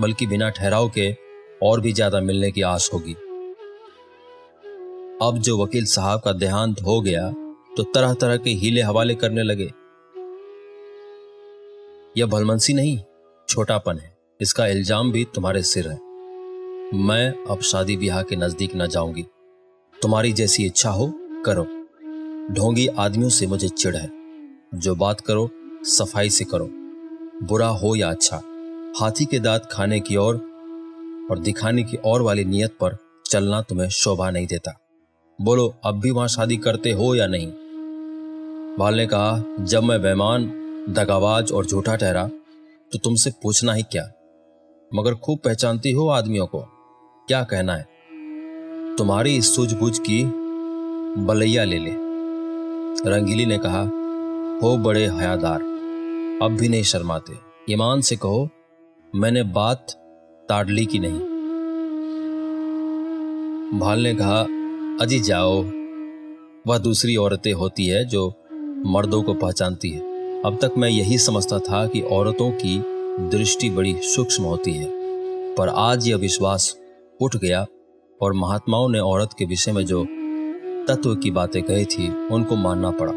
[0.00, 1.12] बल्कि बिना ठहराव के
[1.62, 3.12] और भी ज़्यादा मिलने की आस होगी।
[5.22, 7.30] अब जो वकील साहब का देहांत हो गया
[7.76, 9.70] तो तरह तरह के हीले हवाले करने लगे।
[12.16, 12.98] यह भलमनसी नहीं,
[13.48, 15.98] छोटापन है। इसका इल्ज़ाम भी तुम्हारे सिर है।
[16.98, 19.24] मैं अब शादी ब्याह के नज़दीक न जाऊँगी।
[19.94, 21.06] तुम्हारी जैसी इच्छा हो
[21.46, 21.64] करो।
[22.54, 24.10] ढोंगी आदमियों से मुझे चिढ़ है।
[24.74, 25.50] जो बात करो
[25.84, 26.68] सफ़ाई से करो।
[27.46, 28.36] बुरा हो या अच्छा
[29.00, 33.62] हाथी के दांत खाने की ओर और, और दिखाने की और वाली नियत पर चलना
[33.62, 34.78] तुम्हें शोभा नहीं देता।
[35.40, 37.52] बोलो अब भी वहाँ शादी करते हो या नहीं?
[38.78, 40.44] बाल ने कहा जब मैं बेमान
[40.88, 42.30] दगाबाज और झूठा ठहरा
[42.92, 44.12] तो तुमसे पूछना ही क्या?
[44.94, 46.60] मगर खूब पहचानती हो आदमियों को।
[47.28, 47.88] क्या कहना है?
[48.96, 50.41] तुम्हारी इस सूझबूझ की
[51.18, 51.90] बलैया ले ले।
[53.10, 53.82] रंगीली ने कहा,
[54.62, 55.60] हो बड़े हयादार,
[56.42, 57.32] अब भी नहीं शर्माते।
[57.72, 58.48] ईमान से कहो,
[59.14, 59.92] मैंने बात
[60.48, 61.20] ताड़ली की नहीं?
[63.78, 64.40] भाल ने कहा,
[65.00, 65.62] अजी जाओ।
[66.66, 68.34] वह दूसरी औरतें होती है जो
[68.86, 70.00] मर्दों को पहचानती है।
[70.42, 72.82] अब तक मैं यही समझता था कि औरतों की
[73.28, 74.86] दृष्टि बड़ी सूक्ष्म होती है।
[75.54, 76.76] पर आज यह विश्वास
[77.20, 77.66] उठ गया
[78.22, 80.06] और महात्माओं ने औरत के विषय में जो
[80.88, 83.12] तत्व की बातें कही थी, उनको मानना पड़ा।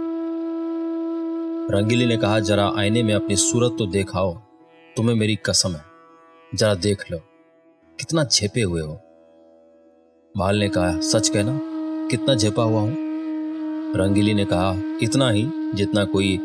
[1.71, 4.34] रंगीली ने कहा, जरा आईने में अपनी सूरत तो देखाओ,
[4.97, 5.82] तुम्हें मेरी कसम है।
[6.56, 7.17] जरा देख लो,
[7.99, 8.93] कितना झेपे हुए हो।
[10.38, 11.60] भाल ने कहा, सच कहना,
[12.08, 12.95] कितना झेपा हुआ हूँ?
[13.95, 16.38] रंगीली ने कहा, इतना ही, जितना कोई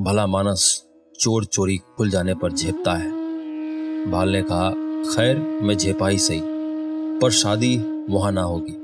[0.00, 0.84] भला मानस
[1.20, 3.10] चोर चोरी खुल जाने पर झेपता है।
[4.10, 4.70] भाल ने कहा,
[5.14, 6.40] खैर, मैं झेपा ही सही,
[7.18, 7.76] पर शादी
[8.10, 8.81] वहाँ ना होगी।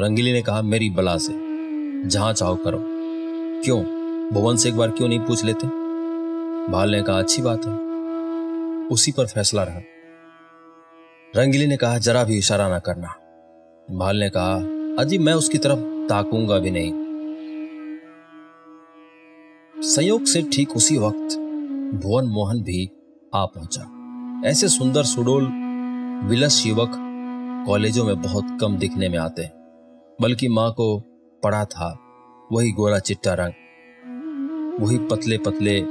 [0.00, 1.32] रंगीली ने कहा, मेरी बला से।
[2.08, 2.78] जहाँ चाहो करो।
[3.64, 3.84] क्यों?
[4.30, 5.66] भुवन से एक बार क्यों नहीं पूछ लेते?
[6.72, 7.72] भाल ने कहा, अच्छी बात है।
[8.86, 9.78] उसी पर फैसला रहा।
[11.36, 13.08] रंगीली ने कहा, जरा भी इशारा ना करना।
[13.90, 14.54] भाल ने कहा,
[15.02, 16.92] अजी, मैं उसकी तरफ़ ताकूँगा भी नहीं।
[19.82, 21.38] संयोग से ठीक उसी वक्त
[22.02, 22.90] भुवन मोहन भी
[23.34, 23.92] आ पहुँचा।
[24.48, 25.44] ऐसे सुंदर सुडोल,
[26.24, 26.92] विलस युवक
[27.66, 29.55] कॉलेजों में बहुत कम दिखने में आते हैं।
[30.20, 30.98] बल्कि माँ को
[31.42, 31.98] पड़ा था
[32.52, 33.52] वही गोरा चिट्टा रंग।
[34.80, 35.84] वही पतले पतले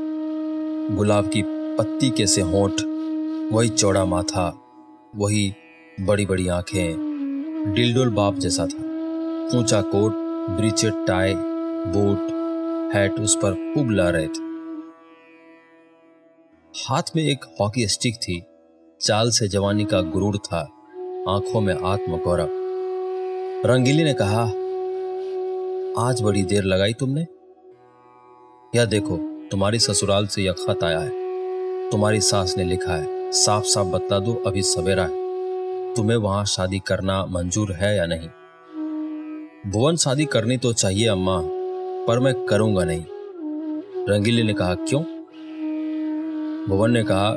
[0.95, 2.71] गुलाब की पत्ती के से होठ,
[3.53, 4.59] वही चौड़ा माथा,
[5.15, 5.53] वही
[6.01, 6.93] बड़ी बड़ी आँखें,
[7.75, 8.83] डिलडोल बाप जैसा था।
[9.57, 10.13] ऊँचा कोट,
[10.49, 11.33] ब्रीचेड टाई,
[11.87, 12.19] बूट,
[12.95, 14.43] हैट उस पर खूब ला रहे थे।
[16.85, 18.43] हाथ में एक हॉकी स्टिक थी।
[19.01, 20.59] चाल से जवानी का गुरूर था।
[21.29, 22.64] आँखों में आत्मगौरव।
[23.65, 24.41] रंगीली ने कहा,
[26.07, 27.21] आज बड़ी देर लगाई तुमने?
[28.75, 29.17] यह देखो,
[29.51, 31.09] तुम्हारी ससुराल से यह खत आया है।
[31.89, 35.09] तुम्हारी सास ने लिखा है साफ़ साफ़ बता दो, अभी सवेरा है।
[35.93, 38.29] तुम्हें वहाँ शादी करना मंजूर है या नहीं?
[39.71, 41.41] भुवन, शादी करनी तो चाहिए अम्मा,
[42.07, 43.03] पर मैं करूँगा नहीं।
[44.09, 45.01] रंगीली ने कहा, क्यों?
[46.69, 47.31] भुवन ने कहा,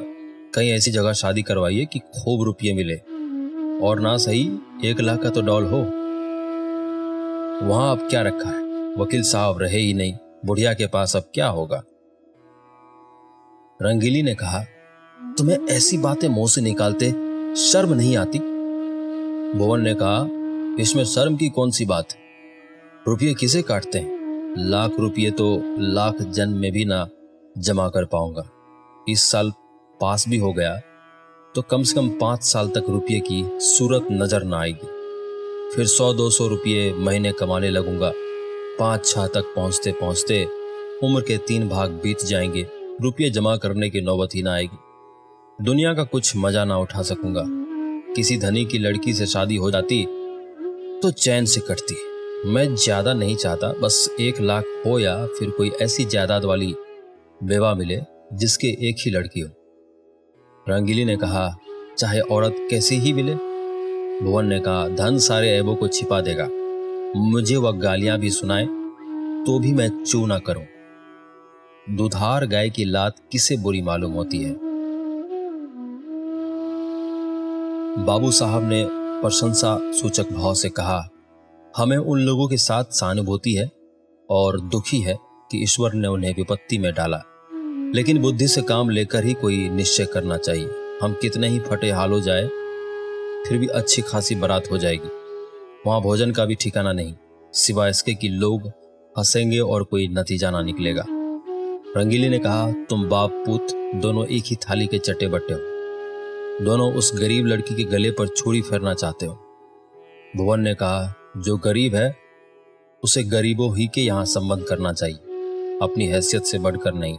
[0.54, 2.96] कहीं ऐसी जगह शादी करवाइए कि खूब रुपये मिले,
[3.86, 6.07] और ना सही एक लाख का तो डॉल हो।
[7.62, 8.58] वहाँ अब क्या रखा है?
[8.94, 10.14] वकील साहब रहे ही नहीं।
[10.46, 11.82] बुढ़िया के पास अब क्या होगा?
[13.82, 14.62] रंगीली ने कहा,
[15.38, 17.10] तुम्हें ऐसी बातें मुँह से निकालते
[17.56, 18.38] शर्म नहीं आती?
[19.58, 20.26] भुवन ने कहा,
[20.82, 22.18] इसमें शर्म की कौन सी बात है?
[23.08, 24.54] रुपये किसे काटते हैं?
[24.58, 27.06] लाख रुपये तो लाख जन्म में भी ना
[27.58, 28.44] जमा कर पाऊँगा।
[29.08, 29.52] इस साल
[30.00, 30.76] पास भी हो गया
[31.54, 34.97] तो कम से कम पाँच साल तक रुपये की सूरत नज़र ना आएगी।
[35.74, 38.10] फिर सौ दो सौ रुपये महीने कमाने लगूँगा।
[38.78, 40.44] पाँच छह तक पहुँचते पहुँचते
[41.02, 42.66] उम्र के तीन भाग बीत जाएँगे।
[43.02, 47.42] रुपये जमा करने की नौबत ही ना आएगी। दुनिया का कुछ मज़ा ना उठा सकूँगा।
[48.16, 50.04] किसी धनी की लड़की से शादी हो जाती
[51.02, 51.96] तो चैन से कटती।
[52.46, 56.74] मैं ज़्यादा नहीं चाहता, बस एक लाख हो या फिर कोई ऐसी जायदाद वाली
[57.42, 58.00] बेवा मिले
[58.32, 59.48] जिसके एक ही लड़की हो।
[60.66, 61.48] रंगीली ने कहा,
[61.98, 63.34] चाहे औरत कैसी ही मिले
[64.22, 66.48] भुवन ने कहा, धन सारे ऐबों को छिपा देगा।
[67.16, 68.66] मुझे वह गालियाँ भी सुनाए
[69.46, 70.64] तो भी मैं चू ना करूँ।
[71.90, 74.52] दुधार गाय की लात किसे बुरी मालूम होती है?
[77.98, 81.00] बाबू साहब ने प्रशंसा सूचक भाव से कहा,
[81.76, 83.70] हमें उन लोगों के साथ सहानुभूति है
[84.30, 85.18] और दुखी है
[85.50, 87.22] कि ईश्वर ने उन्हें विपत्ति में डाला।
[87.94, 90.70] लेकिन बुद्धि से काम लेकर ही कोई निश्चय करना चाहिए।
[91.02, 92.48] हम कितने ही फटे हाल हो जाए
[93.46, 95.08] फिर भी अच्छी खासी बारात हो जाएगी।
[95.86, 97.14] वहाँ भोजन का भी ठिकाना नहीं,
[97.54, 98.66] सिवाय इसके कि लोग
[99.18, 101.04] हंसेंगे और कोई नतीजा ना निकलेगा।
[101.96, 106.92] रंगीली ने कहा, तुम बाप पुत, दोनों एक ही थाली के चट्टे बट्टे हो। दोनों
[106.94, 109.34] उस गरीब लड़की के गले पर छुरी फेरना चाहते हो।
[110.36, 112.16] भुवन ने कहा, जो गरीब है,
[113.02, 115.16] उसे गरीबों ही के यहाँ संबंध करना चाहिए,
[115.82, 117.18] अपनी हैसियत से बढ़कर नहीं।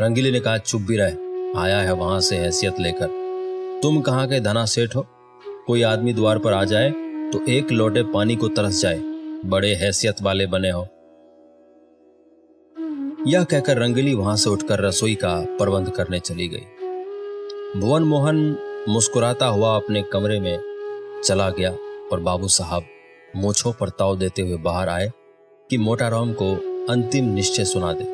[0.00, 1.14] रंगीली ने कहा, चुप भी रहे,
[1.58, 3.21] आया है वहाँ से हैसियत लेकर।
[3.82, 5.06] तुम कहाँ के धना सेठ हो?
[5.66, 6.90] कोई आदमी द्वार पर आ जाए
[7.32, 8.98] तो एक लोटे पानी को तरस जाए,
[9.44, 10.82] बड़े हैसियत वाले बने हो।
[13.26, 18.56] यह कहकर रंगली वहाँ से उठकर रसोई का प्रबंध करने चली गई। भुवन मोहन
[18.88, 21.70] मुस्कुराता हुआ अपने कमरे में चला गया
[22.12, 22.86] और बाबू साहब
[23.36, 25.12] मोछों पर ताव देते हुए बाहर आए
[25.70, 26.54] कि मोटाराम को
[26.92, 28.04] अंतिम निश्चय सुना दे,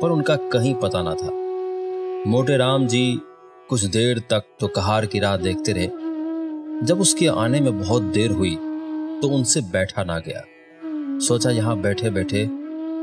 [0.00, 1.30] पर उनका कहीं पता ना था।
[2.30, 3.20] मोटे राम जी
[3.74, 5.86] कुछ देर तक तो कहार की राह देखते रहे।
[6.86, 8.54] जब उसके आने में बहुत देर हुई
[9.20, 10.42] तो उनसे बैठा ना गया।
[11.18, 12.46] सोचा यहाँ बैठे बैठे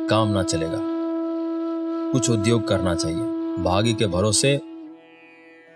[0.10, 0.78] काम ना चलेगा।
[2.12, 4.52] कुछ उद्योग करना चाहिए। भाग्य के भरोसे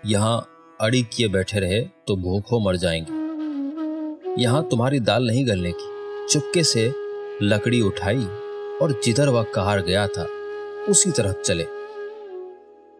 [0.06, 0.38] यहाँ
[0.80, 6.62] अड़ी किए बैठे रहे तो भूखों मर जाएँगे। यहाँ तुम्हारी दाल नहीं गलने की। चुपके
[6.64, 6.86] से
[7.42, 8.24] लकड़ी उठाई
[8.82, 10.26] और जिधर वह कार गया था,
[10.88, 11.66] उसी तरफ़ चले।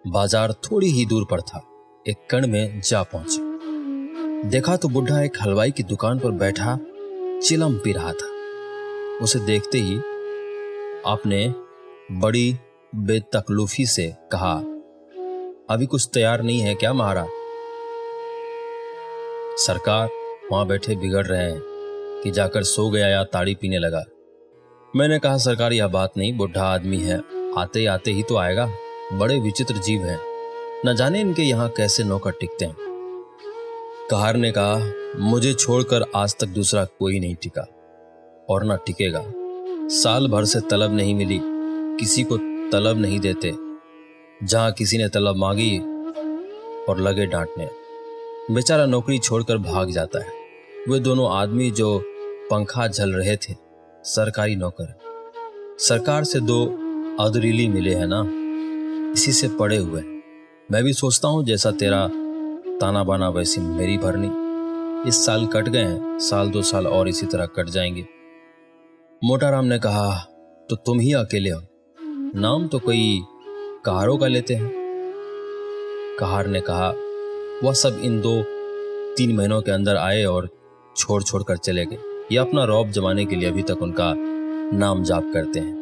[0.05, 1.63] बाज़ार थोड़ी ही दूर पर था।
[2.07, 6.79] एक कण में जा पहुँचे। देखा तो बुढ़ा एक हलवाई की दुकान पर बैठा,
[7.43, 8.29] चिलम पी रहा था।
[9.23, 9.97] उसे देखते ही
[11.07, 11.55] आपने
[12.13, 12.57] बड़ी
[12.95, 14.53] बेतकलूफी से कहा,
[15.71, 17.29] अभी कुछ तैयार नहीं है क्या महाराज?
[19.59, 20.09] सरकार
[20.53, 21.61] वहाँ बैठे बिगड़ रहे हैं
[22.25, 24.05] कि जाकर सो गया या ताड़ी पीने लगा।
[24.97, 27.21] मैंने कहा, सरकार, यह बात नहीं, बुढ़ा आदमी है।
[27.59, 28.71] आते आते ही तो आएगा।
[29.13, 30.36] बड़े विचित्र जीव हैं।
[30.85, 32.77] न जाने इनके यहाँ कैसे नौकर टिकते हैं।
[34.11, 37.63] कहार ने कहा, मुझे छोड़कर आज तक दूसरा कोई नहीं टिका,
[38.51, 39.23] और ना टिकेगा।
[39.93, 41.41] साल भर से तलब नहीं मिली,
[42.01, 42.37] किसी को
[42.73, 43.53] तलब नहीं देते।
[44.43, 45.79] जहाँ किसी ने तलब मांगी
[46.89, 47.69] और लगे डांटने,
[48.55, 50.33] बेचारा नौकरी छोड़कर भाग जाता है।
[50.89, 51.99] वे दोनों आदमी जो
[52.51, 53.55] पंखा झल रहे थे,
[54.05, 54.95] सरकारी नौकर।
[55.79, 56.65] सरकार से दो
[57.21, 58.23] अदरीली मिले हैं ना,
[59.13, 60.03] इसी से पड़े हुए
[60.73, 62.09] मैं भी सोचता हूँ, जैसा तेरा
[62.81, 67.27] ताना बाना वैसी मेरी भरनी। इस साल कट गए हैं, साल दो साल और इसी
[67.27, 68.07] तरह कट जाएँगे।
[69.25, 70.25] मोटाराम ने कहा
[70.71, 71.63] तो तुम ही अकेले हो।
[72.41, 73.21] नाम तो कोई
[73.85, 74.73] कहारों का लेते हैं।
[76.21, 76.89] कहार ने कहा,
[77.65, 78.43] वह सब इन दो
[79.17, 80.49] तीन महीनों के अंदर आए और
[80.97, 81.99] छोड़ छोड़ कर चले गए।
[82.33, 84.15] ये अपना रौब जमाने के लिए अभी तक उनका
[84.77, 85.75] नाम जाप करते हैं।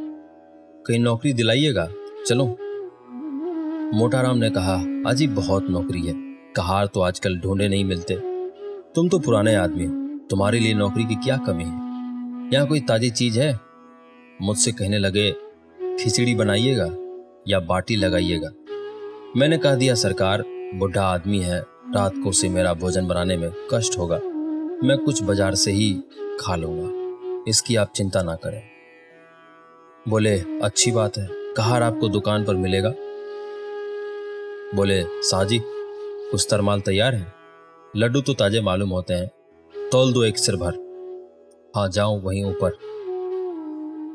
[0.86, 1.88] कहीं नौकरी दिलाइएगा?
[2.26, 2.58] चलो।
[3.92, 4.74] मोटाराम ने कहा
[5.06, 6.12] अजी बहुत नौकरी है।
[6.56, 8.14] कहार तो आजकल ढूंढे नहीं मिलते।
[8.94, 9.92] तुम तो पुराने आदमी हो।
[10.30, 12.50] तुम्हारे लिए नौकरी की क्या कमी है?
[12.54, 13.60] यहाँ कोई ताजी चीज़ है?
[14.42, 15.30] मुझसे कहने लगे,
[16.00, 16.88] खिचड़ी बनाइएगा
[17.48, 18.50] या बाटी लगाइएगा।
[19.36, 20.44] मैंने कह दिया, सरकार,
[20.74, 21.60] बुढ़ा आदमी है।
[21.94, 24.16] रात को से मेरा भोजन बनाने में कष्ट होगा।
[24.86, 25.92] मैं कुछ बाज़ार से ही
[26.40, 28.62] खा लूँगा। इसकी आप चिंता ना करें।
[30.08, 32.94] बोले, अच्छी बात है। कहार आपको दुकान पर मिलेगा?
[34.74, 35.60] बोले, साजी
[36.30, 37.32] कुछ तरमाल तैयार है?
[37.96, 39.30] लड्डू तो ताजे मालूम होते हैं।
[39.92, 40.72] तोल दो एक सिर भर।
[41.76, 42.72] हाँ जाऊँ वहीं ऊपर।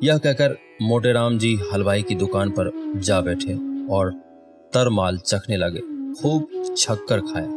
[0.04, 3.54] यह कहकर मोटे राम जी हलवाई की दुकान पर जा बैठे
[3.88, 4.12] और
[4.74, 5.80] तरमाल चखने लगे।
[6.22, 7.56] खूब छक्कर खाया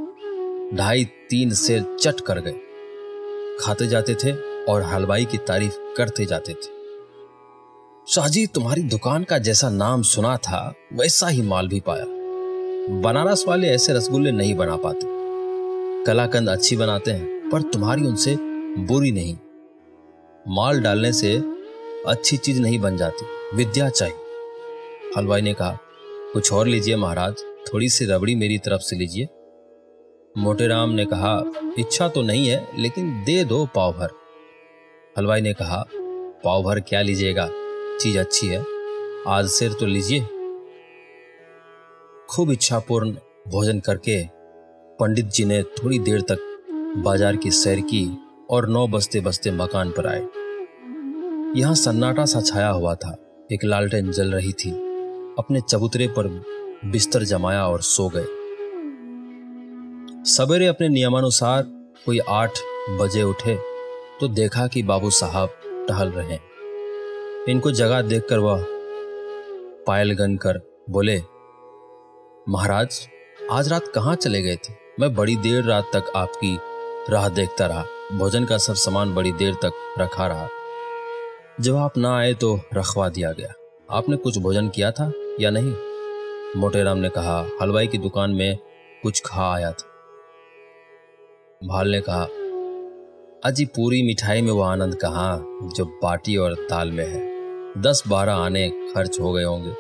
[0.77, 2.55] ढाई तीन सेर चट कर गए।
[3.61, 4.33] खाते जाते थे
[4.65, 6.71] और हलवाई की तारीफ़ करते जाते थे।
[8.09, 12.22] शाहजी तुम्हारी दुकान का जैसा नाम सुना था, वैसा ही माल भी पाया।
[12.91, 15.01] बनारस वाले ऐसे रसगुल्ले नहीं बना पाते।
[16.05, 18.37] कलाकंद अच्छी बनाते हैं, पर तुम्हारी उनसे
[18.79, 19.37] बुरी नहीं।
[20.49, 21.43] माल डालने से
[22.07, 24.15] अच्छी चीज़ नहीं बन जाती, विद्या चाहिए।
[25.17, 25.79] हलवाई ने कहा,
[26.33, 29.29] कुछ और लीजिए महाराज, थोड़ी सी रबड़ी मेरी तरफ़ से लीजिए।
[30.39, 34.11] मोटेराम ने कहा, इच्छा तो नहीं है, लेकिन दे दो पाव भर
[35.19, 35.85] हलवाई ने कहा
[36.45, 37.51] पाव भर क्या लीजिएगा?
[38.01, 38.65] चीज़ अच्छी है।
[39.27, 40.27] आज सिर तो लीजिए।
[42.33, 43.11] खूब इच्छापूर्ण
[43.49, 44.17] भोजन करके
[44.99, 46.39] पंडित जी ने थोड़ी देर तक
[47.05, 48.05] बाज़ार की सैर की
[48.51, 50.21] और नौ बजते बजते मकान पर आए।
[51.57, 53.11] यहाँ सन्नाटा सा छाया हुआ था।
[53.53, 54.71] एक लालटेन जल रही थी।
[55.39, 56.29] अपने चबूतरे पर
[56.85, 58.25] बिस्तर जमाया और सो गए।
[60.29, 61.63] सवेरे अपने नियमानुसार
[62.07, 62.59] कोई आठ
[63.01, 63.59] बजे उठे
[64.21, 66.39] तो देखा कि बाबू साहब टहल रहे
[67.53, 68.65] इनको जगह देखकर वह
[69.87, 71.21] पायल गन कर बोले
[72.49, 73.09] महाराज,
[73.51, 74.75] आज रात कहाँ चले गए थे?
[75.01, 76.59] मैं बड़ी देर रात तक आपकी
[77.11, 80.49] राह देखता रहा। भोजन का सब सामान बड़ी देर तक रखा रहा।
[81.61, 83.53] जब आप ना आए तो रखवा दिया गया।
[83.91, 85.75] आपने कुछ भोजन किया था या नहीं?
[86.61, 88.59] मोटेराम ने कहा, हलवाई की दुकान में
[89.03, 89.89] कुछ खा आया था।
[91.65, 92.25] भाल ने कहा,
[93.45, 95.37] अजी पूरी मिठाई में वो आनंद कहा,
[95.77, 97.33] जो बाटी और दाल में है।
[97.83, 99.73] दस बारह आने खर्च हो गए होंगे।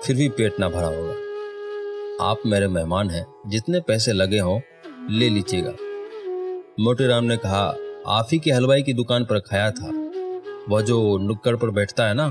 [0.00, 1.23] फिर भी पेट ना भरा होगा।
[2.20, 4.60] आप मेरे मेहमान हैं, जितने पैसे लगे हों,
[5.10, 5.72] ले लीजिएगा।
[6.80, 7.74] मोटेराम ने कहा
[8.32, 10.10] ही के हलवाई की दुकान पर खाया था।
[10.68, 12.28] वह जो नुक्कड़ पर बैठता है ना?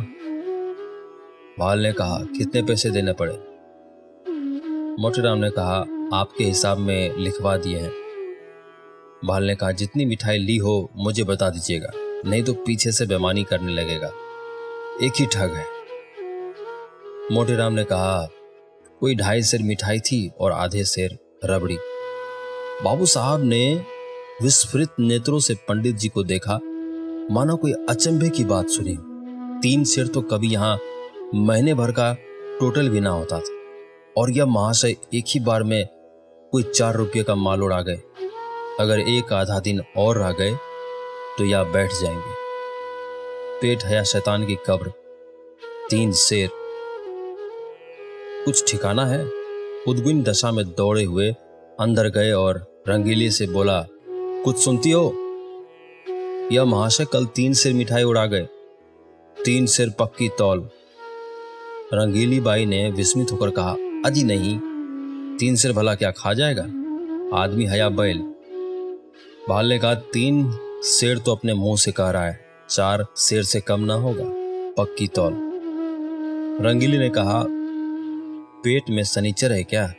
[1.60, 3.34] भाल ने कहा, कितने पैसे देने पड़े?
[5.02, 5.78] मोटेराम ने कहा,
[6.14, 7.92] आपके हिसाब में लिखवा दिए हैं।
[9.26, 11.90] भाल ने कहा, जितनी मिठाई ली हो, मुझे बता दीजिएगा,
[12.30, 14.12] नहीं तो पीछे से बेमानी करने लगेगा।
[15.04, 15.66] एक ही ठग है।
[17.32, 18.28] मोटेराम ने कहा
[19.04, 21.78] कोई ढाई सेर मिठाई थी और आधे सेर रबड़ी।
[22.84, 23.86] बाबू साहब ने
[24.42, 26.54] विस्फृत नेत्रों से पंडित जी को देखा।
[27.32, 28.96] मानो कोई अचंभे की बात सुनी।
[29.62, 30.80] तीन सिर तो कभी यहाँ
[31.36, 32.14] महीने भर का
[32.60, 33.58] टोटल भी ना होता था।
[34.18, 35.88] और यह महाशय एक ही बार में
[36.52, 38.02] कोई चार रुपये का माल उड़ा गए।
[38.80, 40.56] अगर एक आधा दिन और रह गए
[41.38, 42.34] तो या बैठ जाएँगे।
[43.62, 44.94] पेट है शैतान की कब्र।
[45.90, 46.63] तीन शेर
[48.46, 49.24] कुछ ठिकाना है।
[49.88, 51.30] उद्विन दशा में दौड़े हुए
[51.80, 53.80] अंदर गए और रंगीली से बोला,
[54.44, 55.14] कुछ सुनती हो?
[56.52, 58.48] यह महाशय कल तीन सिर मिठाई उड़ा गए।
[59.46, 60.70] तीन सिर पक्की तौल।
[61.94, 63.76] रंगीली बाई ने विस्मित होकर कहा,
[64.06, 64.58] अजी नहीं,
[65.38, 66.64] तीन सिर भला क्या खा जाएगा?
[67.38, 68.20] आदमी हया बैल।
[69.50, 70.52] बाल ने कहा तीन
[70.84, 72.40] शेर तो अपने मुँह से कह रहा है,
[72.70, 74.26] चार शेर से कम ना होगा,
[74.78, 75.34] पक्की तौल।
[76.62, 77.46] रंगीली ने कहा
[78.64, 79.94] पेट में सनीचर है क्या?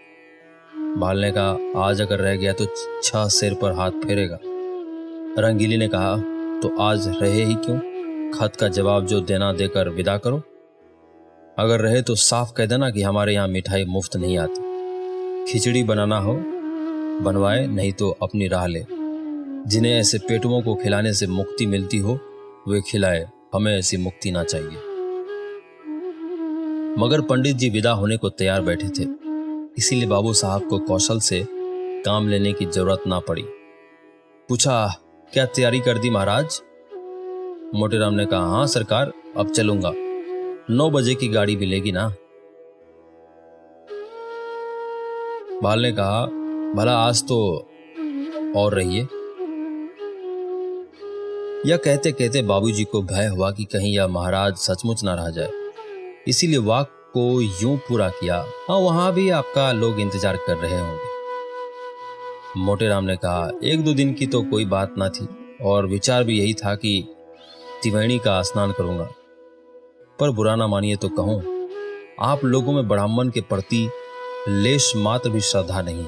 [0.76, 2.66] बाल ने कहा आज अगर रह गया तो
[3.02, 4.38] छह शेर पर हाथ फेरेगा।
[5.38, 6.16] रंगीली ने कहा
[6.60, 7.78] तो आज रहे ही क्यों?
[8.30, 10.38] खत का जवाब जो देना देकर विदा करो।
[11.58, 16.18] अगर रहे तो साफ़ कह देना कि हमारे यहाँ मिठाई मुफ़्त नहीं आती। खिचड़ी बनाना
[16.18, 16.34] हो,
[17.20, 18.86] बनवाए, नहीं तो अपनी राह ले।
[19.66, 22.18] जिन्हें ऐसे पेटुओं को खिलाने से मुक्ति मिलती हो,
[22.68, 24.93] वे खिलाए, हमें ऐसी मुक्ति ना चाहिए।
[26.98, 29.08] मगर पंडित जी विदा होने को तैयार बैठे थे।
[29.78, 31.46] इसीलिए बाबू साहब को कौशल से
[32.04, 33.44] काम लेने की ज़रूरत ना पड़ी।
[34.48, 34.94] पूछा,
[35.32, 36.60] क्या तैयारी कर दी महाराज?
[37.74, 39.92] मोटेराम ने कहा हाँ सरकार, अब चलूँगा।
[40.70, 42.08] नौ बजे की गाड़ी मिलेगी ना?
[45.62, 46.26] बाल ने कहा,
[46.74, 47.68] भला आज तो
[48.56, 49.02] और रहिए।
[51.66, 55.63] यह कहते कहते बाबूजी को भय हुआ कि कहीं यह महाराज सचमुच ना रह जाए।
[56.26, 58.36] इसीलिए वाक को यूँ पूरा किया।
[58.68, 61.12] हाँ वहाँ भी आपका लोग इंतज़ार कर रहे होंगे।
[62.56, 65.28] मोटेराम ने कहा, एक दो दिन की तो कोई बात ना थी,
[65.62, 67.02] और विचार भी यही था कि
[67.82, 69.08] त्रिवेणी का स्नान करूँगा।
[70.18, 71.42] पर बुरा ना मानिए तो कहूँ,
[72.20, 73.88] आप लोगों में ब्राह्मण के प्रति
[74.48, 76.06] लेश मात्र भी श्रद्धा नहीं।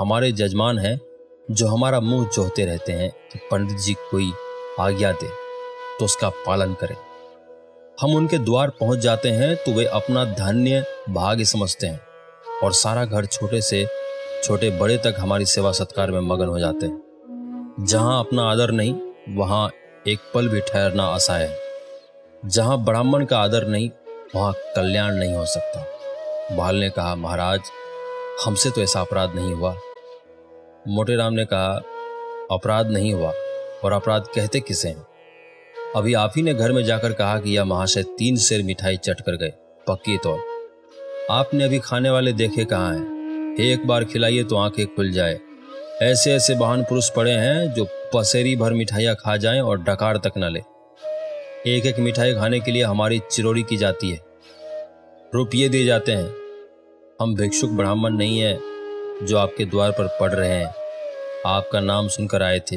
[0.00, 0.98] हमारे जजमान हैं,
[1.50, 4.32] जो हमारा मुँह जोहते रहते हैं कि पंडित जी कोई
[4.80, 5.28] आज्ञा दे
[5.98, 6.96] तो उसका पालन करें।
[8.00, 12.00] हम उनके द्वार पहुँच जाते हैं तो वे अपना धन्य भाग्य समझते हैं
[12.64, 13.86] और सारा घर छोटे से
[14.44, 17.02] छोटे बड़े तक हमारी सेवा सत्कार में मगन हो जाते हैं।
[17.80, 18.94] जहाँ अपना आदर नहीं,
[19.36, 19.70] वहाँ
[20.08, 21.58] एक पल भी ठहरना असहाय है।
[22.44, 23.90] जहाँ ब्राह्मण का आदर नहीं,
[24.34, 25.86] वहाँ कल्याण नहीं हो सकता।
[26.56, 27.60] बाल ने कहा, महाराज,
[28.46, 29.76] हमसे तो ऐसा अपराध नहीं हुआ।
[30.88, 31.74] मोटेराम ने कहा,
[32.50, 33.32] अपराध नहीं हुआ,
[33.84, 35.06] और अपराध कहते किसे हैं?
[35.96, 39.20] अभी आप ही ने घर में जाकर कहा कि यह महाशय तीन शेर मिठाई चट
[39.20, 39.52] कर गए।
[39.86, 40.40] पक्की तौर
[41.30, 43.56] आपने अभी खाने वाले देखे कहाँ हैं?
[43.60, 45.38] एक बार खिलाइए तो आँखें खुल जाए।
[46.02, 50.32] ऐसे ऐसे वाहन पुरुष पड़े हैं जो पसेरी भर मिठाइयाँ खा जाएँ और डकार तक
[50.38, 50.60] न ले।
[51.70, 54.20] एक एक मिठाई खाने के लिए हमारी चिरोड़ी की जाती है।
[55.34, 56.34] रुपये दिए जाते हैं।
[57.20, 58.58] हम भिक्षुक ब्राह्मण नहीं है
[59.26, 60.74] जो आपके द्वार पर पड़ रहे हैं।
[61.46, 62.76] आपका नाम सुनकर आए थे।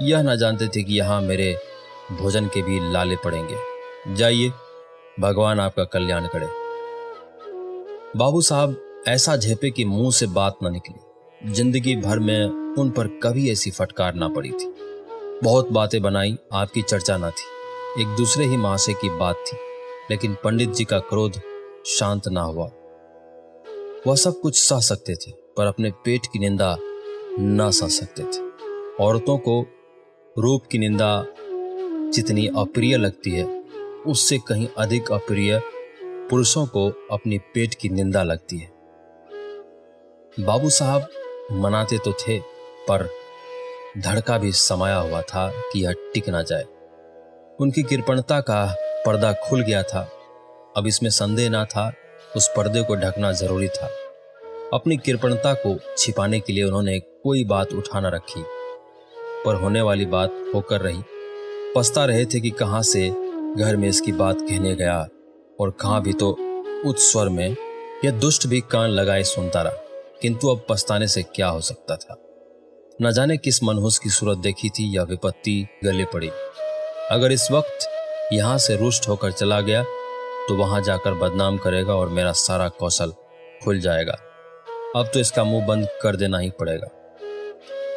[0.00, 1.56] यह ना जानते थे कि यहाँ मेरे
[2.12, 3.56] भोजन के भी लाले पड़ेंगे।
[4.14, 4.52] जाइए,
[5.20, 6.46] भगवान आपका कल्याण करे।
[8.18, 8.76] बाबू साहब,
[9.08, 13.70] ऐसा झेपे कि मुँह से बात ना निकली। ज़िंदगी भर में उन पर कभी ऐसी
[13.70, 14.72] फटकार ना पड़ी थी।
[15.42, 19.56] बहुत बातें बनाई, आपकी चर्चा ना थी। एक दूसरे ही महाशय की बात थी,
[20.10, 21.40] लेकिन पंडित जी का क्रोध
[21.86, 22.70] शांत ना हुआ।
[24.06, 26.76] वह सब कुछ सह सकते थे, पर अपने पेट की निंदा
[27.38, 28.44] ना सह सकते थे।
[29.04, 29.66] औरतों को
[30.38, 31.26] रूप की निंदा
[32.14, 33.44] जितनी अप्रिय लगती है,
[34.06, 35.62] उससे कहीं अधिक अप्रिय
[36.02, 38.70] पुरुषों को अपनी पेट की निंदा लगती है।
[40.40, 41.08] बाबू साहब
[41.52, 42.38] मनाते तो थे,
[42.88, 43.08] पर
[43.98, 46.64] धड़का भी समाया हुआ था कि यह टिक ना जाए।
[47.60, 48.76] उनकी कृपणता का
[49.06, 50.08] पर्दा खुल गया था।
[50.76, 51.92] अब इसमें संदेह ना था,
[52.36, 53.90] उस पर्दे को ढकना ज़रूरी था।
[54.72, 58.44] अपनी कृपणता को छिपाने के लिए उन्होंने कोई बात उठा न रखी,
[59.44, 61.02] पर होने वाली बात होकर रही।
[61.76, 63.08] पछता रहे थे कि कहाँ से
[63.56, 65.08] घर में इसकी बात कहने गया
[65.60, 66.30] और कहाँ भी तो
[66.86, 67.56] उच्च स्वर में
[68.04, 69.72] यह दुष्ट भी कान लगाए सुनता रहा।
[70.22, 72.16] किंतु अब पछताने से क्या हो सकता था?
[73.02, 76.30] न जाने किस मनहूस की सूरत देखी थी या विपत्ति गले पड़ी।
[77.10, 77.88] अगर इस वक्त
[78.32, 79.82] यहाँ से रुष्ट होकर चला गया
[80.48, 83.12] तो वहाँ जाकर बदनाम करेगा और मेरा सारा कौशल
[83.64, 84.18] खुल जाएगा।
[84.96, 86.88] अब तो इसका मुँह बंद कर देना ही पड़ेगा।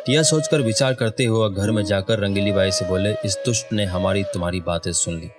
[0.09, 3.85] यह सोचकर विचार करते हुए घर में जाकर रंगीली बाई से बोले, इस दुष्ट ने
[3.85, 5.29] हमारी तुम्हारी बातें सुन ली।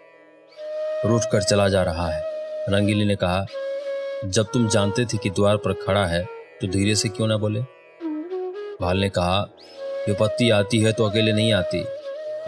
[1.05, 2.23] रूठ कर चला जा रहा है।
[2.68, 3.47] रंगीली ने कहा,
[4.25, 6.23] जब तुम जानते थे कि द्वार पर खड़ा है
[6.61, 7.61] तो धीरे से क्यों ना बोले?
[8.81, 9.41] भाल ने कहा
[10.09, 11.85] विपत्ति आती है तो अकेले नहीं आती।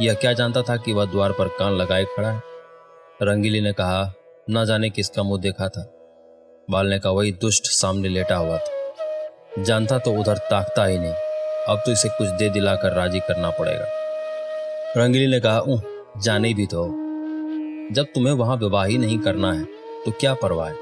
[0.01, 2.43] यह क्या जानता था कि वह द्वार पर कान लगाए खड़ा है?
[3.23, 4.12] रंगीली ने कहा,
[4.51, 5.91] ना जाने किसका मुँह देखा था।
[6.70, 11.14] बालने का वही दुष्ट सामने लेटा हुआ था। जानता तो उधर ताकता ही नहीं।
[11.69, 13.87] अब तो इसे कुछ दे दिलाकर राज़ी करना पड़ेगा।
[14.97, 15.63] रंगीली ने कहा
[16.21, 16.85] जाने भी तो
[17.95, 19.65] जब तुम्हें वहाँ विवाह ही नहीं करना है
[20.05, 20.77] तो क्या परवाह है?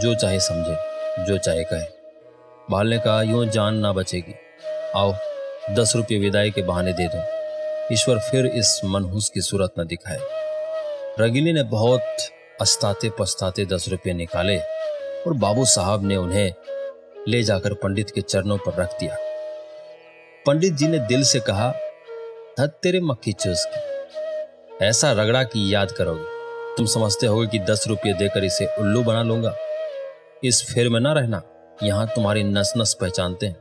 [0.00, 0.76] जो चाहे समझे,
[1.24, 1.86] जो चाहे कहे।
[2.70, 4.34] बाल ने कहा, यूँ जान ना बचेगी।
[4.96, 5.14] आओ,
[5.70, 7.22] दस रुपये विदाई के बहाने दे दो।
[7.94, 10.18] ईश्वर फिर इस मनहूस की सूरत न दिखाए।
[11.20, 12.02] रंगीली ने बहुत
[12.60, 14.58] अस्ताते पछताते दस रुपये निकाले
[15.26, 16.54] और बाबू साहब ने उन्हें
[17.28, 19.16] ले जाकर पंडित के चरणों पर रख दिया।
[20.46, 21.70] पंडित जी ने दिल से कहा,
[22.58, 26.24] धत तेरे मक्खी चूस की। ऐसा रगड़ा की याद करोगे।
[26.76, 29.54] तुम समझते होगे कि दस रुपये देकर इसे उल्लू बना लूँगा।
[30.44, 31.42] इस फेर में ना रहना।
[31.82, 33.56] यहाँ तुम्हारी नस नस पहचानते हैं।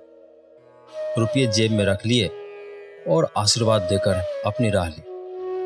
[1.17, 2.27] रुपये जेब में रख लिए
[3.07, 5.03] और आशीर्वाद देकर अपनी राह ली।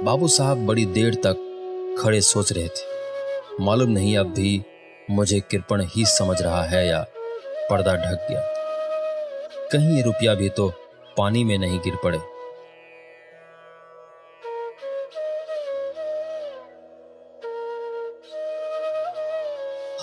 [0.02, 4.64] बाबू साहब बड़ी देर तक खड़े सोच रहे थे। मालूम नहीं अब भी
[5.10, 7.06] मुझे कृपण ही समझ रहा है या
[7.70, 8.42] पर्दा ढक गया।
[9.72, 10.74] कहीं ये रुपया भी तो
[11.18, 12.18] पानी में नहीं गिर पड़े।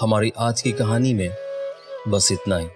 [0.00, 1.36] हमारी आज की कहानी में
[2.08, 2.68] बस इतना ही।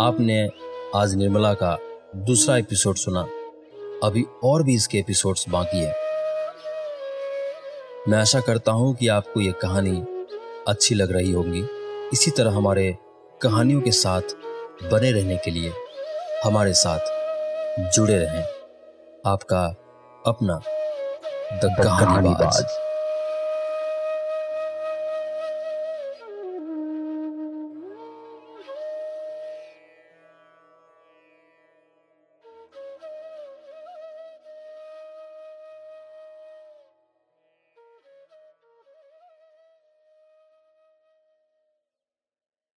[0.00, 0.50] आपने
[0.96, 1.78] आज निर्मला का
[2.16, 3.20] दूसरा एपिसोड सुना।
[4.06, 5.94] अभी और भी इसके एपिसोड्स बाकी है।
[8.08, 10.04] मैं आशा करता हूँ कि आपको यह कहानी
[10.68, 11.68] अच्छी लग रही होगी।
[12.12, 12.96] इसी तरह हमारे
[13.42, 14.22] कहानियों के साथ
[14.92, 15.72] बने रहने के लिए
[16.44, 17.13] हमारे साथ
[17.78, 18.44] जुड़े रहें।
[19.26, 19.64] आपका
[20.26, 20.60] अपना
[21.52, 22.64] द कहानी बाज